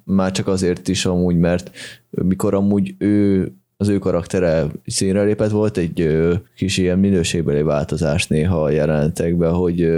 már 0.05 0.31
csak 0.33 0.47
azért 0.47 0.89
is 0.89 1.07
amúgy, 1.07 1.37
mert 1.37 1.71
mikor 2.11 2.55
amúgy 2.55 2.95
ő 2.99 3.53
az 3.77 3.89
ő 3.89 3.99
karaktere 3.99 4.67
színre 4.87 5.23
lépett, 5.23 5.51
volt 5.51 5.77
egy 5.77 6.09
kis 6.57 6.77
ilyen 6.77 6.99
minőségbeli 6.99 7.63
változás 7.63 8.27
néha 8.27 8.63
a 8.63 8.71
jelenetekben, 8.71 9.53
hogy 9.53 9.91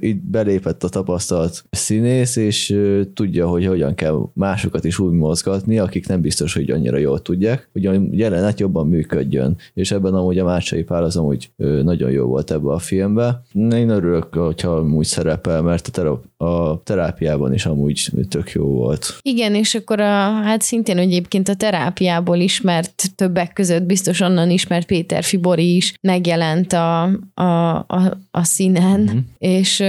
itt 0.00 0.22
belépett 0.22 0.84
a 0.84 0.88
tapasztalat 0.88 1.64
színész, 1.70 2.36
és 2.36 2.78
tudja, 3.14 3.48
hogy 3.48 3.66
hogyan 3.66 3.94
kell 3.94 4.18
másokat 4.34 4.84
is 4.84 4.98
úgy 4.98 5.12
mozgatni, 5.12 5.78
akik 5.78 6.06
nem 6.06 6.20
biztos, 6.20 6.54
hogy 6.54 6.70
annyira 6.70 6.96
jól 6.96 7.22
tudják, 7.22 7.68
hogy 7.72 7.86
a 7.86 8.00
jelenet 8.10 8.60
jobban 8.60 8.88
működjön. 8.88 9.56
És 9.74 9.90
ebben 9.90 10.14
amúgy 10.14 10.38
a 10.38 10.44
Mácsai 10.44 10.82
Pál 10.82 11.04
az 11.04 11.16
amúgy 11.16 11.50
nagyon 11.56 12.10
jó 12.10 12.26
volt 12.26 12.50
ebbe 12.50 12.72
a 12.72 12.78
filmbe. 12.78 13.42
Én 13.52 13.88
örülök, 13.88 14.34
hogyha 14.34 14.82
úgy 14.82 15.06
szerepel, 15.06 15.62
mert 15.62 15.96
a, 15.96 16.22
a 16.42 16.82
terápiában 16.82 17.54
is 17.54 17.66
amúgy 17.66 18.10
tök 18.28 18.50
jó 18.50 18.64
volt. 18.64 19.18
Igen, 19.22 19.54
és 19.54 19.74
akkor 19.74 20.00
a, 20.00 20.30
hát 20.42 20.62
szintén 20.62 20.98
egyébként 20.98 21.48
a 21.48 21.54
terápiából 21.54 22.36
ismert 22.36 23.10
többek 23.14 23.52
között 23.52 23.82
biztos 23.82 24.20
onnan 24.20 24.50
ismert 24.50 24.86
Péter 24.86 25.24
Fibori 25.24 25.76
is 25.76 25.94
megjelent 26.00 26.72
a, 26.72 27.02
a, 27.34 27.74
a, 27.76 28.18
a 28.30 28.44
színen, 28.44 29.00
mm-hmm. 29.00 29.18
és 29.38 29.82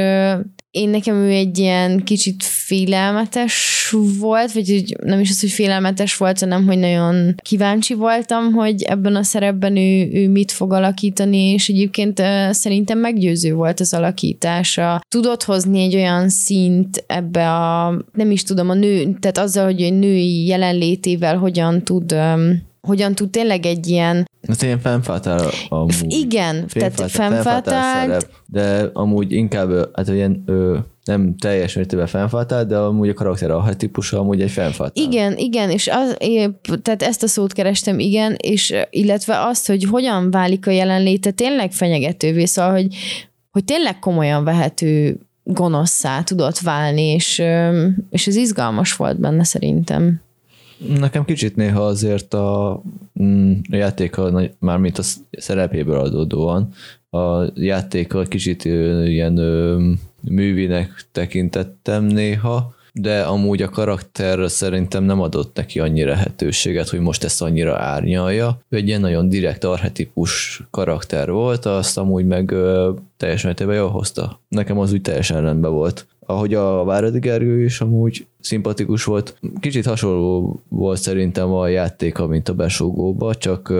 én 0.71 0.89
nekem 0.89 1.15
ő 1.15 1.29
egy 1.29 1.57
ilyen 1.57 2.03
kicsit 2.03 2.43
félelmetes 2.43 3.89
volt, 4.19 4.51
vagy 4.51 4.69
hogy 4.69 4.95
nem 5.03 5.19
is 5.19 5.29
az, 5.29 5.39
hogy 5.39 5.51
félelmetes 5.51 6.17
volt, 6.17 6.39
hanem 6.39 6.65
hogy 6.65 6.77
nagyon 6.77 7.35
kíváncsi 7.41 7.93
voltam, 7.93 8.53
hogy 8.53 8.81
ebben 8.81 9.15
a 9.15 9.23
szerepben 9.23 9.75
ő, 9.77 10.09
ő 10.13 10.29
mit 10.29 10.51
fog 10.51 10.73
alakítani, 10.73 11.51
és 11.51 11.69
egyébként 11.69 12.21
szerintem 12.51 12.99
meggyőző 12.99 13.53
volt 13.53 13.79
az 13.79 13.93
alakítása. 13.93 15.01
Tudott 15.07 15.43
hozni 15.43 15.81
egy 15.81 15.95
olyan 15.95 16.29
szint 16.29 17.03
ebbe 17.07 17.51
a, 17.51 17.97
nem 18.13 18.31
is 18.31 18.43
tudom, 18.43 18.69
a 18.69 18.73
nő, 18.73 19.17
tehát 19.19 19.37
azzal, 19.37 19.65
hogy 19.65 19.81
egy 19.81 19.99
női 19.99 20.45
jelenlétével 20.45 21.37
hogyan 21.37 21.83
tud 21.83 22.15
hogyan 22.87 23.15
tud 23.15 23.29
tényleg 23.29 23.65
egy 23.65 23.87
ilyen... 23.87 24.29
Ez 24.41 24.63
ilyen 24.63 24.79
fenfatál 24.79 25.49
amúgy. 25.69 26.05
Igen, 26.07 26.67
tehát 26.67 27.11
fenfatál. 27.11 28.21
De 28.45 28.89
amúgy 28.93 29.31
inkább, 29.31 29.89
hát 29.93 30.07
ilyen 30.07 30.43
ö, 30.45 30.77
nem 31.03 31.35
teljes 31.37 31.73
mértékben 31.73 32.07
fenfatál, 32.07 32.65
de 32.65 32.77
amúgy 32.77 33.09
a 33.09 33.13
karakter 33.13 33.51
archetípusa 33.51 34.19
amúgy 34.19 34.41
egy 34.41 34.51
fenfatál. 34.51 35.03
Igen, 35.05 35.37
igen, 35.37 35.69
és 35.69 35.89
az, 35.91 36.17
tehát 36.81 37.03
ezt 37.03 37.23
a 37.23 37.27
szót 37.27 37.53
kerestem, 37.53 37.99
igen, 37.99 38.35
és 38.37 38.73
illetve 38.89 39.39
azt, 39.39 39.67
hogy 39.67 39.83
hogyan 39.83 40.31
válik 40.31 40.67
a 40.67 40.71
jelenléte 40.71 41.31
tényleg 41.31 41.71
fenyegetővé, 41.71 42.45
szóval, 42.45 42.71
hogy, 42.71 42.95
hogy 43.51 43.63
tényleg 43.63 43.99
komolyan 43.99 44.43
vehető 44.43 45.19
gonoszszá 45.43 46.23
tudott 46.23 46.59
válni, 46.59 47.01
és, 47.01 47.43
és 48.09 48.27
ez 48.27 48.35
izgalmas 48.35 48.95
volt 48.95 49.19
benne 49.19 49.43
szerintem. 49.43 50.21
Nekem 50.87 51.25
kicsit 51.25 51.55
néha 51.55 51.85
azért 51.85 52.33
a, 52.33 52.81
mm, 53.21 53.53
a 53.71 53.75
játéka, 53.75 54.49
mármint 54.59 54.97
a 54.97 55.03
szerepéből 55.31 55.99
adódóan, 55.99 56.69
a 57.09 57.43
játéka 57.53 58.23
kicsit 58.23 58.65
ilyen 59.05 59.33
művinek 60.21 61.05
tekintettem 61.11 62.03
néha, 62.03 62.75
de 62.93 63.21
amúgy 63.21 63.61
a 63.61 63.69
karakter 63.69 64.49
szerintem 64.49 65.03
nem 65.03 65.21
adott 65.21 65.55
neki 65.55 65.79
annyi 65.79 66.03
lehetőséget, 66.03 66.89
hogy 66.89 66.99
most 66.99 67.23
ezt 67.23 67.41
annyira 67.41 67.77
árnyalja. 67.77 68.61
Ő 68.69 68.77
egy 68.77 68.87
ilyen 68.87 69.01
nagyon 69.01 69.29
direkt 69.29 69.63
arhetipus 69.63 70.63
karakter 70.71 71.31
volt, 71.31 71.65
azt 71.65 71.97
amúgy 71.97 72.25
meg 72.25 72.51
ö, 72.51 72.91
teljesen 73.17 73.47
mértékben 73.47 73.75
jól 73.75 73.89
hozta. 73.89 74.39
Nekem 74.47 74.79
az 74.79 74.93
úgy 74.93 75.01
teljesen 75.01 75.41
rendben 75.41 75.71
volt 75.71 76.05
ahogy 76.31 76.53
a 76.53 76.83
Váradi 76.83 77.19
Gergő 77.19 77.63
is 77.63 77.81
amúgy 77.81 78.25
szimpatikus 78.39 79.03
volt. 79.03 79.37
Kicsit 79.59 79.85
hasonló 79.85 80.59
volt 80.67 80.99
szerintem 80.99 81.51
a 81.51 81.67
játéka, 81.67 82.27
mint 82.27 82.49
a 82.49 82.53
besúgóba, 82.53 83.35
csak 83.35 83.73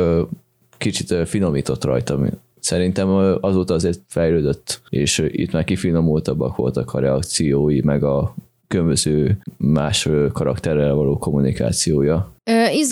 kicsit 0.78 1.28
finomított 1.28 1.84
rajta. 1.84 2.20
Szerintem 2.60 3.10
azóta 3.42 3.74
azért 3.74 4.00
fejlődött, 4.08 4.82
és 4.90 5.28
itt 5.32 5.52
már 5.52 5.64
kifinomultabbak 5.64 6.56
voltak 6.56 6.94
a 6.94 7.00
reakciói, 7.00 7.82
meg 7.82 8.04
a 8.04 8.36
különböző 8.72 9.38
más 9.58 10.08
karakterrel 10.34 10.94
való 10.94 11.18
kommunikációja. 11.18 12.36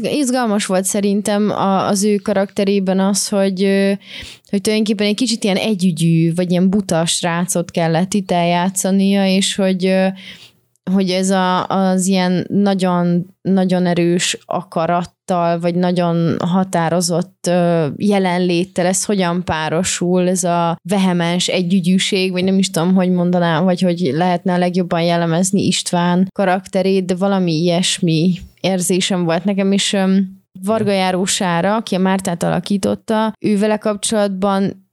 Izgalmas 0.01 0.65
volt 0.65 0.83
szerintem 0.83 1.49
az 1.89 2.03
ő 2.03 2.15
karakterében 2.15 2.99
az, 2.99 3.27
hogy, 3.27 3.59
hogy 4.49 4.61
tulajdonképpen 4.61 5.07
egy 5.07 5.15
kicsit 5.15 5.43
ilyen 5.43 5.55
együgyű, 5.55 6.33
vagy 6.33 6.51
ilyen 6.51 6.69
buta 6.69 7.05
srácot 7.05 7.71
kellett 7.71 8.13
itt 8.13 8.31
eljátszania, 8.31 9.27
és 9.35 9.55
hogy 9.55 9.95
hogy 10.91 11.09
ez 11.09 11.29
a, 11.29 11.67
az 11.67 12.05
ilyen 12.05 12.45
nagyon, 12.49 13.25
nagyon 13.41 13.85
erős 13.85 14.37
akarattal, 14.45 15.59
vagy 15.59 15.75
nagyon 15.75 16.37
határozott 16.39 17.49
jelenléttel, 17.95 18.85
ez 18.85 19.05
hogyan 19.05 19.43
párosul, 19.43 20.27
ez 20.27 20.43
a 20.43 20.77
vehemens 20.89 21.47
együgyűség, 21.47 22.31
vagy 22.31 22.43
nem 22.43 22.57
is 22.57 22.69
tudom, 22.69 22.95
hogy 22.95 23.09
mondanám, 23.09 23.63
vagy 23.63 23.81
hogy 23.81 23.99
lehetne 24.13 24.53
a 24.53 24.57
legjobban 24.57 25.01
jellemezni 25.01 25.65
István 25.65 26.27
karakterét, 26.33 27.05
de 27.05 27.15
valami 27.15 27.53
ilyesmi 27.53 28.33
érzésem 28.61 29.23
volt 29.23 29.43
nekem, 29.43 29.71
is 29.71 29.95
Varga 30.63 30.91
Járósára, 30.91 31.75
aki 31.75 31.95
a 31.95 31.99
Mártát 31.99 32.43
alakította, 32.43 33.33
ő 33.39 33.57
vele 33.57 33.77
kapcsolatban 33.77 34.87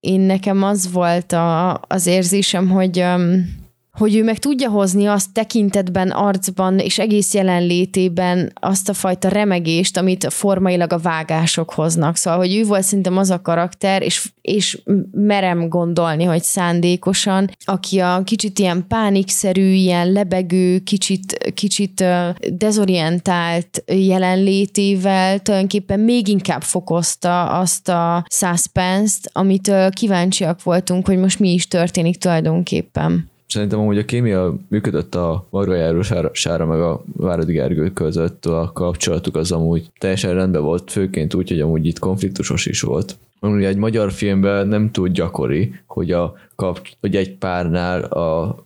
én 0.00 0.20
nekem 0.20 0.62
az 0.62 0.92
volt 0.92 1.32
a, 1.32 1.80
az 1.86 2.06
érzésem, 2.06 2.68
hogy 2.68 3.00
um, 3.00 3.60
hogy 3.98 4.16
ő 4.16 4.24
meg 4.24 4.38
tudja 4.38 4.70
hozni 4.70 5.06
azt 5.06 5.32
tekintetben, 5.32 6.10
arcban 6.10 6.78
és 6.78 6.98
egész 6.98 7.34
jelenlétében 7.34 8.52
azt 8.60 8.88
a 8.88 8.94
fajta 8.94 9.28
remegést, 9.28 9.96
amit 9.96 10.32
formailag 10.32 10.92
a 10.92 10.98
vágások 10.98 11.72
hoznak. 11.72 12.16
Szóval, 12.16 12.38
hogy 12.38 12.56
ő 12.56 12.64
volt 12.64 12.82
szerintem 12.82 13.16
az 13.16 13.30
a 13.30 13.42
karakter, 13.42 14.02
és, 14.02 14.30
és 14.40 14.82
merem 15.10 15.68
gondolni, 15.68 16.24
hogy 16.24 16.42
szándékosan, 16.42 17.50
aki 17.64 17.98
a 17.98 18.22
kicsit 18.24 18.58
ilyen 18.58 18.84
pánikszerű, 18.88 19.72
ilyen 19.72 20.12
lebegő, 20.12 20.78
kicsit, 20.78 21.52
kicsit 21.54 22.04
dezorientált 22.52 23.84
jelenlétével 23.86 25.38
tulajdonképpen 25.38 26.00
még 26.00 26.28
inkább 26.28 26.62
fokozta 26.62 27.58
azt 27.58 27.88
a 27.88 28.26
suspense-t, 28.30 29.30
amit 29.32 29.72
kíváncsiak 29.90 30.62
voltunk, 30.62 31.06
hogy 31.06 31.18
most 31.18 31.38
mi 31.38 31.52
is 31.52 31.68
történik 31.68 32.18
tulajdonképpen 32.18 33.30
szerintem 33.52 33.78
amúgy 33.78 33.98
a 33.98 34.04
kémia 34.04 34.54
működött 34.68 35.14
a 35.14 35.46
Varga 35.50 35.74
Járósára 35.74 36.30
sára 36.32 36.66
meg 36.66 36.80
a 36.80 37.02
Váradi 37.16 37.52
Gergő 37.52 37.90
között, 37.90 38.46
a 38.46 38.70
kapcsolatuk 38.74 39.36
az 39.36 39.52
amúgy 39.52 39.90
teljesen 39.98 40.34
rendben 40.34 40.62
volt, 40.62 40.90
főként 40.90 41.34
úgy, 41.34 41.48
hogy 41.48 41.60
amúgy 41.60 41.86
itt 41.86 41.98
konfliktusos 41.98 42.66
is 42.66 42.80
volt. 42.80 43.16
Amúgy 43.40 43.64
egy 43.64 43.76
magyar 43.76 44.12
filmben 44.12 44.68
nem 44.68 44.90
túl 44.90 45.08
gyakori, 45.08 45.74
hogy, 45.86 46.12
a 46.12 46.34
kap, 46.54 46.88
hogy 47.00 47.16
egy 47.16 47.36
párnál 47.36 48.02
a 48.02 48.56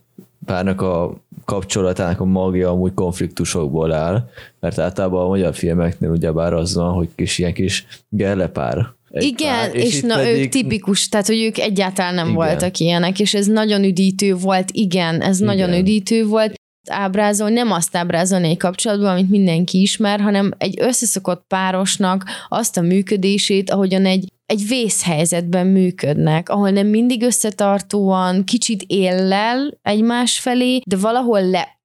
párnak 0.45 0.81
a 0.81 1.13
kapcsolatának 1.45 2.19
a 2.19 2.25
magja 2.25 2.69
amúgy 2.69 2.93
konfliktusokból 2.93 3.93
áll, 3.93 4.29
mert 4.59 4.79
általában 4.79 5.25
a 5.25 5.27
magyar 5.27 5.53
filmeknél 5.53 6.09
ugyebár 6.09 6.53
az 6.53 6.75
van, 6.75 6.93
hogy 6.93 7.09
kis 7.15 7.37
ilyen 7.37 7.53
kis 7.53 7.87
gerlepár 8.09 8.95
igen, 9.23 9.53
pár, 9.53 9.75
és, 9.75 9.83
és 9.83 10.01
na 10.01 10.15
pedig... 10.15 10.43
ők 10.43 10.49
tipikus, 10.49 11.09
tehát 11.09 11.27
hogy 11.27 11.41
ők 11.41 11.57
egyáltalán 11.57 12.13
nem 12.13 12.29
igen. 12.29 12.35
voltak 12.35 12.77
ilyenek, 12.77 13.19
és 13.19 13.33
ez 13.33 13.45
nagyon 13.45 13.83
üdítő 13.83 14.35
volt, 14.35 14.69
igen, 14.71 15.21
ez 15.21 15.41
igen. 15.41 15.55
nagyon 15.55 15.79
üdítő 15.79 16.25
volt 16.25 16.55
ábrázol, 16.89 17.49
nem 17.49 17.71
azt 17.71 17.95
ábrázolni 17.95 18.47
egy 18.47 18.57
kapcsolatban, 18.57 19.09
amit 19.09 19.29
mindenki 19.29 19.81
ismer, 19.81 20.19
hanem 20.19 20.51
egy 20.57 20.77
összeszokott 20.81 21.45
párosnak 21.47 22.23
azt 22.49 22.77
a 22.77 22.81
működését, 22.81 23.71
ahogyan 23.71 24.05
egy, 24.05 24.31
egy 24.45 24.67
vészhelyzetben 24.67 25.67
működnek, 25.67 26.49
ahol 26.49 26.69
nem 26.69 26.87
mindig 26.87 27.23
összetartóan, 27.23 28.43
kicsit 28.43 28.83
éllel 28.87 29.77
egymás 29.81 30.39
felé, 30.39 30.79
de 30.85 30.97
valahol 30.97 31.49
le, 31.49 31.77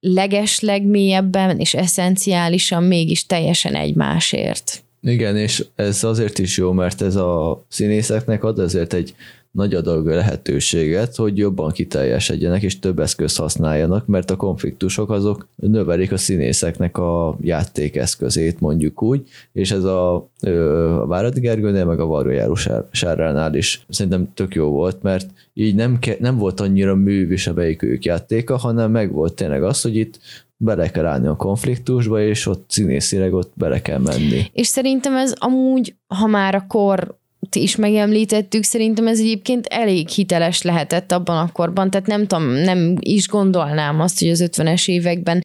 mélyebben 0.83 1.59
és 1.59 1.75
eszenciálisan 1.75 2.83
mégis 2.83 3.27
teljesen 3.27 3.75
egymásért. 3.75 4.82
Igen, 5.03 5.37
és 5.37 5.67
ez 5.75 6.05
azért 6.05 6.39
is 6.39 6.57
jó, 6.57 6.73
mert 6.73 7.03
ez 7.03 7.17
a 7.17 7.63
színészeknek 7.69 8.45
ad 8.45 8.59
azért 8.59 8.93
egy 8.93 9.15
nagy 9.53 9.75
adag 9.75 10.07
lehetőséget, 10.07 11.17
hogy 11.17 11.39
jobban 11.39 11.71
kiteljesedjenek 11.71 12.63
és 12.63 12.79
több 12.79 12.99
eszközt 12.99 13.39
használjanak, 13.39 14.07
mert 14.07 14.31
a 14.31 14.37
konfliktusok 14.37 15.11
azok 15.11 15.49
növelik 15.57 16.13
a 16.13 16.17
színészeknek 16.17 16.99
a 16.99 17.37
játékeszközét, 17.41 18.61
mondjuk 18.61 19.03
úgy, 19.03 19.29
és 19.53 19.71
ez 19.71 19.85
a, 19.85 20.15
a 20.15 21.07
Váradi 21.07 21.41
Gergőnél, 21.41 21.85
meg 21.85 22.01
a 22.01 22.07
Varga 22.07 22.57
Sárránál 22.91 23.55
is 23.55 23.85
szerintem 23.89 24.33
tök 24.35 24.55
jó 24.55 24.69
volt, 24.69 25.03
mert 25.03 25.27
így 25.55 25.75
nem, 25.75 25.99
ke, 25.99 26.17
nem 26.19 26.37
volt 26.39 26.61
annyira 26.61 26.95
művis 26.95 27.47
a 27.47 27.55
ők 27.79 28.05
játéka, 28.05 28.57
hanem 28.57 28.91
meg 28.91 29.13
volt 29.13 29.35
tényleg 29.35 29.63
az, 29.63 29.83
hogy 29.83 29.97
itt 29.97 30.19
bele 30.63 30.91
kell 30.91 31.07
állni 31.07 31.27
a 31.27 31.37
konfliktusba, 31.37 32.21
és 32.21 32.47
ott 32.47 32.65
színészileg 32.69 33.35
ott 33.35 33.53
bele 33.55 33.83
kell 33.83 33.99
menni. 33.99 34.45
És 34.53 34.67
szerintem 34.67 35.17
ez 35.17 35.35
amúgy, 35.39 35.95
ha 36.07 36.27
már 36.27 36.55
a 36.55 36.65
kor 36.69 37.21
is 37.53 37.77
megemlítettük, 37.77 38.63
szerintem 38.63 39.07
ez 39.07 39.19
egyébként 39.21 39.67
elég 39.67 40.09
hiteles 40.09 40.63
lehetett 40.63 41.13
abban 41.13 41.37
a 41.37 41.53
korban, 41.53 41.91
tehát 41.91 42.07
nem 42.07 42.27
tudom, 42.27 42.45
nem 42.45 42.97
is 42.99 43.29
gondolnám 43.29 44.01
azt, 44.01 44.19
hogy 44.19 44.29
az 44.29 44.49
50-es 44.53 44.89
években 44.89 45.41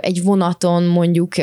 egy 0.00 0.22
vonaton 0.22 0.82
mondjuk 0.82 1.34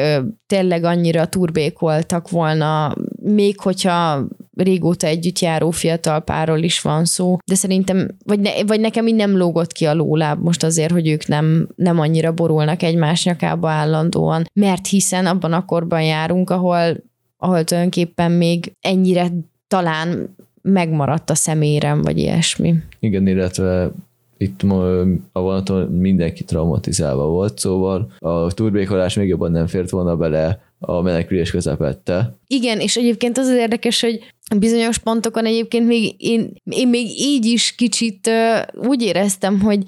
tényleg 0.48 0.84
annyira 0.84 1.28
turbékoltak 1.28 2.30
volna, 2.30 2.96
még 3.22 3.60
hogyha 3.60 4.28
régóta 4.58 5.08
együtt 5.08 5.40
járó 5.40 5.70
fiatal 5.70 6.20
párról 6.20 6.60
is 6.60 6.82
van 6.82 7.06
szó, 7.06 7.38
de 7.46 7.56
szerintem, 7.56 8.08
vagy, 8.26 8.40
ne, 8.40 8.64
vagy 8.66 8.80
nekem 8.80 9.08
így 9.08 9.16
nem 9.16 9.38
lógott 9.38 9.72
ki 9.72 9.86
a 9.86 9.94
lóláb 9.94 10.44
most 10.44 10.64
azért, 10.64 10.92
hogy 10.92 11.08
ők 11.08 11.28
nem, 11.28 11.68
nem 11.76 12.00
annyira 12.00 12.34
borulnak 12.34 12.84
egymás 12.84 13.24
nyakába 13.24 13.70
állandóan, 13.70 14.46
mert 14.54 14.88
hiszen 14.88 15.26
abban 15.26 15.54
a 15.54 15.66
korban 15.66 16.04
járunk, 16.04 16.50
ahol, 16.50 16.98
ahol 17.38 17.64
tulajdonképpen 17.64 18.32
még 18.32 18.74
ennyire 18.82 19.28
talán 19.68 20.36
megmaradt 20.62 21.30
a 21.30 21.36
szemérem, 21.36 22.02
vagy 22.02 22.18
ilyesmi. 22.18 22.76
Igen, 23.00 23.28
illetve 23.28 23.92
itt 24.38 24.62
a 25.32 25.40
vonaton 25.42 25.92
mindenki 25.92 26.44
traumatizálva 26.44 27.26
volt, 27.26 27.60
szóval 27.60 28.12
a 28.20 28.54
turbékolás 28.54 29.16
még 29.16 29.28
jobban 29.28 29.52
nem 29.52 29.68
fért 29.68 29.90
volna 29.90 30.16
bele 30.16 30.60
a 30.80 31.02
menekülés 31.02 31.52
közepette. 31.52 32.38
Igen, 32.48 32.80
és 32.80 32.96
egyébként 32.96 33.38
az 33.38 33.48
az 33.48 33.56
érdekes, 33.56 34.02
hogy 34.02 34.20
bizonyos 34.58 34.98
pontokon 34.98 35.46
egyébként 35.46 35.88
még 35.88 36.16
én, 36.18 36.54
én 36.64 36.88
még 36.88 37.08
így 37.20 37.46
is 37.46 37.76
kicsit 37.76 38.30
úgy 38.74 39.02
éreztem, 39.02 39.62
hogy 39.62 39.84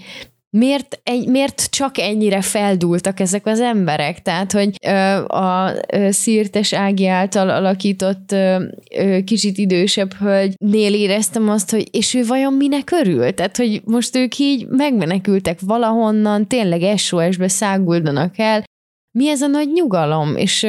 miért, 0.52 1.00
egy, 1.04 1.28
miért 1.28 1.70
csak 1.70 1.98
ennyire 1.98 2.42
feldúltak 2.42 3.20
ezek 3.20 3.46
az 3.46 3.60
emberek? 3.60 4.22
Tehát, 4.22 4.52
hogy 4.52 4.70
ö, 4.86 5.26
a 5.26 5.74
Szirtes 6.10 6.74
Ági 6.74 7.08
által 7.08 7.50
alakított 7.50 8.32
ö, 8.32 8.64
ö, 8.96 9.18
kicsit 9.24 9.58
idősebb 9.58 10.14
hölgynél 10.14 10.94
éreztem 10.94 11.50
azt, 11.50 11.72
hogy 11.72 11.88
és 11.92 12.14
ő 12.14 12.26
vajon 12.26 12.54
minek 12.54 12.92
örül? 12.92 13.34
Tehát, 13.34 13.58
hogy 13.58 13.82
most 13.86 14.16
ők 14.16 14.38
így 14.38 14.68
megmenekültek 14.68 15.60
valahonnan, 15.60 16.48
tényleg 16.48 16.98
SOS-be 16.98 17.48
száguldanak 17.48 18.38
el, 18.38 18.64
mi 19.12 19.30
ez 19.30 19.42
a 19.42 19.48
nagy 19.48 19.72
nyugalom? 19.74 20.36
És 20.36 20.68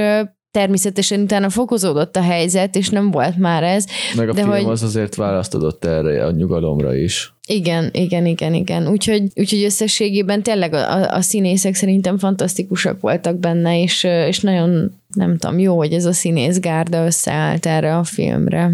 természetesen 0.51 1.21
utána 1.21 1.49
fokozódott 1.49 2.17
a 2.17 2.23
helyzet, 2.23 2.77
és 2.77 2.89
nem 2.89 3.11
volt 3.11 3.37
már 3.37 3.63
ez. 3.63 3.87
Meg 4.17 4.29
a 4.29 4.33
de 4.33 4.43
film 4.43 4.53
hogy... 4.53 4.65
az 4.65 4.83
azért 4.83 5.15
választodott 5.15 5.85
erre 5.85 6.25
a 6.25 6.31
nyugalomra 6.31 6.95
is. 6.97 7.35
Igen, 7.49 7.89
igen, 7.93 8.27
igen, 8.27 8.55
igen. 8.55 8.89
Úgyhogy, 8.89 9.23
úgyhogy 9.35 9.63
összességében 9.63 10.43
tényleg 10.43 10.73
a, 10.73 11.15
a 11.15 11.21
színészek 11.21 11.75
szerintem 11.75 12.19
fantasztikusak 12.19 13.01
voltak 13.01 13.37
benne, 13.37 13.83
és, 13.83 14.05
és 14.05 14.41
nagyon, 14.41 14.93
nem 15.15 15.37
tudom, 15.37 15.59
jó, 15.59 15.77
hogy 15.77 15.93
ez 15.93 16.05
a 16.05 16.13
színészgárda 16.13 17.05
összeállt 17.05 17.67
erre 17.67 17.97
a 17.97 18.05
filmre. 18.05 18.71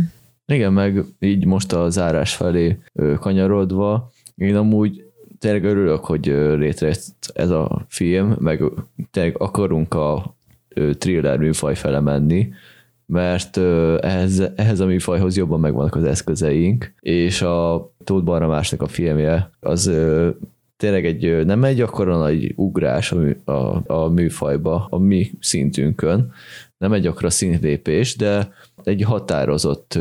Igen, 0.46 0.72
meg 0.72 1.04
így 1.20 1.44
most 1.44 1.72
a 1.72 1.90
zárás 1.90 2.34
felé 2.34 2.78
kanyarodva, 3.20 4.10
én 4.34 4.56
amúgy 4.56 5.05
tényleg 5.38 5.64
örülök, 5.64 6.04
hogy 6.04 6.26
létrejött 6.58 7.02
ez 7.34 7.50
a 7.50 7.84
film, 7.88 8.36
meg 8.38 8.62
tényleg 9.10 9.36
akarunk 9.38 9.94
a 9.94 10.36
thriller 10.98 11.38
műfaj 11.38 11.74
fele 11.74 12.00
menni, 12.00 12.48
mert 13.06 13.56
ehhez, 14.00 14.42
ehhez 14.56 14.80
a 14.80 14.86
műfajhoz 14.86 15.36
jobban 15.36 15.60
megvannak 15.60 15.94
az 15.94 16.04
eszközeink, 16.04 16.92
és 17.00 17.42
a 17.42 17.90
Tóth 18.04 18.24
Barramásnak 18.24 18.82
a 18.82 18.86
filmje 18.86 19.50
az 19.60 19.90
tényleg 20.76 21.06
egy, 21.06 21.44
nem 21.46 21.64
egy 21.64 21.80
akkora 21.80 22.18
nagy 22.18 22.52
ugrás 22.56 23.12
a, 23.12 23.50
a, 23.52 23.82
a 23.86 24.08
műfajba, 24.08 24.86
a 24.90 24.98
mi 24.98 25.30
szintünkön, 25.40 26.32
nem 26.78 26.92
egy 26.92 27.06
akkora 27.06 27.30
szintlépés, 27.30 28.16
de 28.16 28.52
egy 28.86 29.02
határozott 29.02 29.98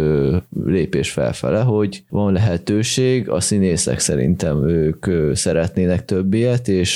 lépés 0.65 1.11
felfele, 1.11 1.61
hogy 1.61 2.03
van 2.09 2.33
lehetőség, 2.33 3.29
a 3.29 3.39
színészek 3.39 3.99
szerintem 3.99 4.69
ők 4.69 5.05
szeretnének 5.35 6.05
több 6.05 6.33
ilyet, 6.33 6.67
és 6.67 6.95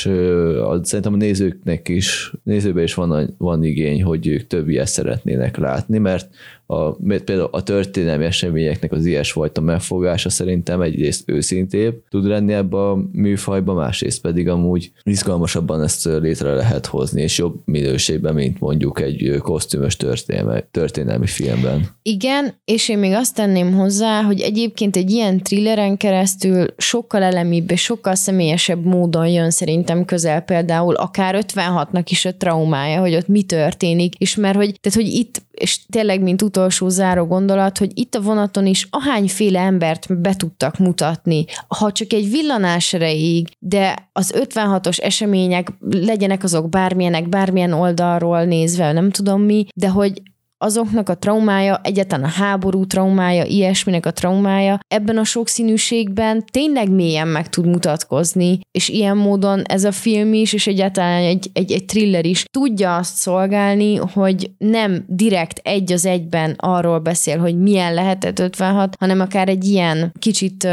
szerintem 0.81 1.13
a 1.13 1.17
nézőknek 1.17 1.87
is, 1.87 2.33
nézőben 2.43 2.83
is 2.83 2.93
van, 2.93 3.35
van 3.37 3.63
igény, 3.63 4.03
hogy 4.03 4.27
ők 4.27 4.47
több 4.47 4.69
ilyet 4.69 4.87
szeretnének 4.87 5.57
látni, 5.57 5.97
mert 5.97 6.29
a, 6.71 6.91
például 6.95 7.49
a 7.51 7.63
történelmi 7.63 8.25
eseményeknek 8.25 8.91
az 8.91 9.05
ilyesfajta 9.05 9.61
megfogása 9.61 10.29
szerintem 10.29 10.81
egyrészt 10.81 11.29
őszintébb 11.29 12.03
tud 12.09 12.25
lenni 12.25 12.53
ebbe 12.53 12.77
a 12.77 12.97
műfajba, 13.11 13.73
másrészt 13.73 14.21
pedig 14.21 14.49
amúgy 14.49 14.91
izgalmasabban 15.03 15.83
ezt 15.83 16.05
létre 16.05 16.53
lehet 16.53 16.85
hozni, 16.85 17.21
és 17.21 17.37
jobb 17.37 17.61
minőségben, 17.65 18.33
mint 18.33 18.59
mondjuk 18.59 19.01
egy 19.01 19.37
kosztümös 19.41 19.95
történelmi, 19.95 20.63
történelmi 20.71 21.27
filmben. 21.27 21.78
Igen, 22.01 22.53
és 22.65 22.89
én 22.89 22.97
még 22.97 23.13
azt 23.13 23.35
tenném 23.35 23.73
hozzá, 23.73 24.21
hogy 24.21 24.41
egyébként 24.41 24.95
egy 24.95 25.11
ilyen 25.11 25.43
thrilleren 25.43 25.97
keresztül 25.97 26.65
sokkal 26.77 27.23
elemibb 27.23 27.71
és 27.71 27.81
sokkal 27.81 28.15
személyesebb 28.15 28.85
módon 28.85 29.27
jön 29.27 29.49
szerintem 29.49 30.05
közel 30.05 30.41
például 30.41 30.95
akár 30.95 31.43
56-nak 31.47 32.03
is 32.09 32.25
a 32.25 32.35
traumája, 32.35 32.99
hogy 32.99 33.15
ott 33.15 33.27
mi 33.27 33.43
történik, 33.43 34.15
és 34.15 34.35
mert 34.35 34.55
hogy, 34.55 34.79
tehát, 34.79 34.97
hogy 34.97 35.07
itt, 35.07 35.41
és 35.51 35.85
tényleg, 35.85 36.21
mint 36.21 36.41
utolsó 36.41 36.89
záró 36.89 37.25
gondolat, 37.25 37.77
hogy 37.77 37.91
itt 37.93 38.15
a 38.15 38.21
vonaton 38.21 38.65
is 38.65 38.87
ahányféle 38.89 39.59
embert 39.59 40.21
be 40.21 40.35
tudtak 40.35 40.77
mutatni, 40.77 41.45
ha 41.67 41.91
csak 41.91 42.13
egy 42.13 42.29
villanás 42.29 42.93
erejéig, 42.93 43.47
de 43.59 44.09
az 44.13 44.33
56-os 44.37 45.03
események 45.03 45.73
legyenek 45.89 46.43
azok 46.43 46.69
bármilyenek, 46.69 47.29
bármilyen 47.29 47.73
oldalról 47.73 48.43
nézve, 48.43 48.91
nem 48.91 49.11
tudom 49.11 49.41
mi, 49.41 49.65
de 49.75 49.89
hogy 49.89 50.21
azoknak 50.61 51.09
a 51.09 51.17
traumája, 51.17 51.79
egyáltalán 51.83 52.25
a 52.25 52.33
háború 52.33 52.85
traumája, 52.85 53.43
ilyesminek 53.43 54.05
a 54.05 54.11
traumája 54.11 54.79
ebben 54.87 55.17
a 55.17 55.23
sokszínűségben 55.23 56.45
tényleg 56.51 56.89
mélyen 56.89 57.27
meg 57.27 57.49
tud 57.49 57.65
mutatkozni, 57.65 58.59
és 58.71 58.89
ilyen 58.89 59.17
módon 59.17 59.61
ez 59.61 59.83
a 59.83 59.91
film 59.91 60.33
is, 60.33 60.53
és 60.53 60.67
egyáltalán 60.67 61.23
egy, 61.23 61.49
egy, 61.53 61.71
egy 61.71 61.85
thriller 61.85 62.25
is 62.25 62.45
tudja 62.51 62.95
azt 62.95 63.15
szolgálni, 63.15 63.95
hogy 63.95 64.51
nem 64.57 65.03
direkt 65.07 65.59
egy 65.63 65.91
az 65.91 66.05
egyben 66.05 66.55
arról 66.57 66.99
beszél, 66.99 67.37
hogy 67.37 67.59
milyen 67.59 67.93
lehetett 67.93 68.39
56, 68.39 68.95
hanem 68.99 69.19
akár 69.19 69.49
egy 69.49 69.65
ilyen 69.65 70.11
kicsit 70.19 70.67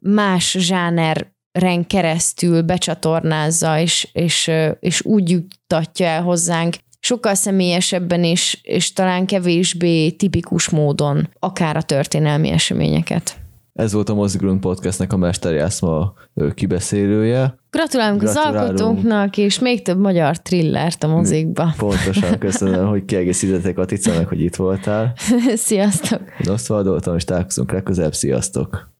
más 0.00 0.56
zsáner 0.58 1.32
ren 1.58 1.86
keresztül 1.86 2.62
becsatornázza, 2.62 3.78
és, 3.78 4.08
és, 4.12 4.50
és 4.80 5.04
úgy 5.04 5.30
juttatja 5.30 6.06
el 6.06 6.22
hozzánk 6.22 6.74
sokkal 7.04 7.34
személyesebben 7.34 8.24
és, 8.24 8.58
és 8.62 8.92
talán 8.92 9.26
kevésbé 9.26 10.10
tipikus 10.10 10.68
módon, 10.68 11.28
akár 11.38 11.76
a 11.76 11.82
történelmi 11.82 12.48
eseményeket. 12.48 13.36
Ez 13.72 13.92
volt 13.92 14.08
a 14.08 14.14
Mozigrund 14.14 14.60
Podcastnek 14.60 15.12
a 15.12 15.16
Mesterjászma 15.16 16.14
kibeszélője. 16.54 17.58
Gratulálunk, 17.70 18.20
Gratulálunk 18.20 18.54
az 18.54 18.66
alkotóknak, 18.76 19.36
és 19.36 19.58
még 19.58 19.82
több 19.82 19.98
magyar 19.98 20.38
thrillert 20.38 21.02
a 21.02 21.08
mozikba. 21.08 21.74
Pontosan, 21.76 22.38
köszönöm, 22.38 22.86
hogy 22.86 23.04
kiegészítettek 23.04 23.78
a 23.78 23.84
Tica, 23.84 24.24
hogy 24.24 24.40
itt 24.40 24.56
voltál. 24.56 25.14
Sziasztok! 25.54 26.20
Nosztva 26.38 26.96
és 27.16 27.24
találkozunk 27.24 27.72
legközelebb, 27.72 28.14
sziasztok! 28.14 28.93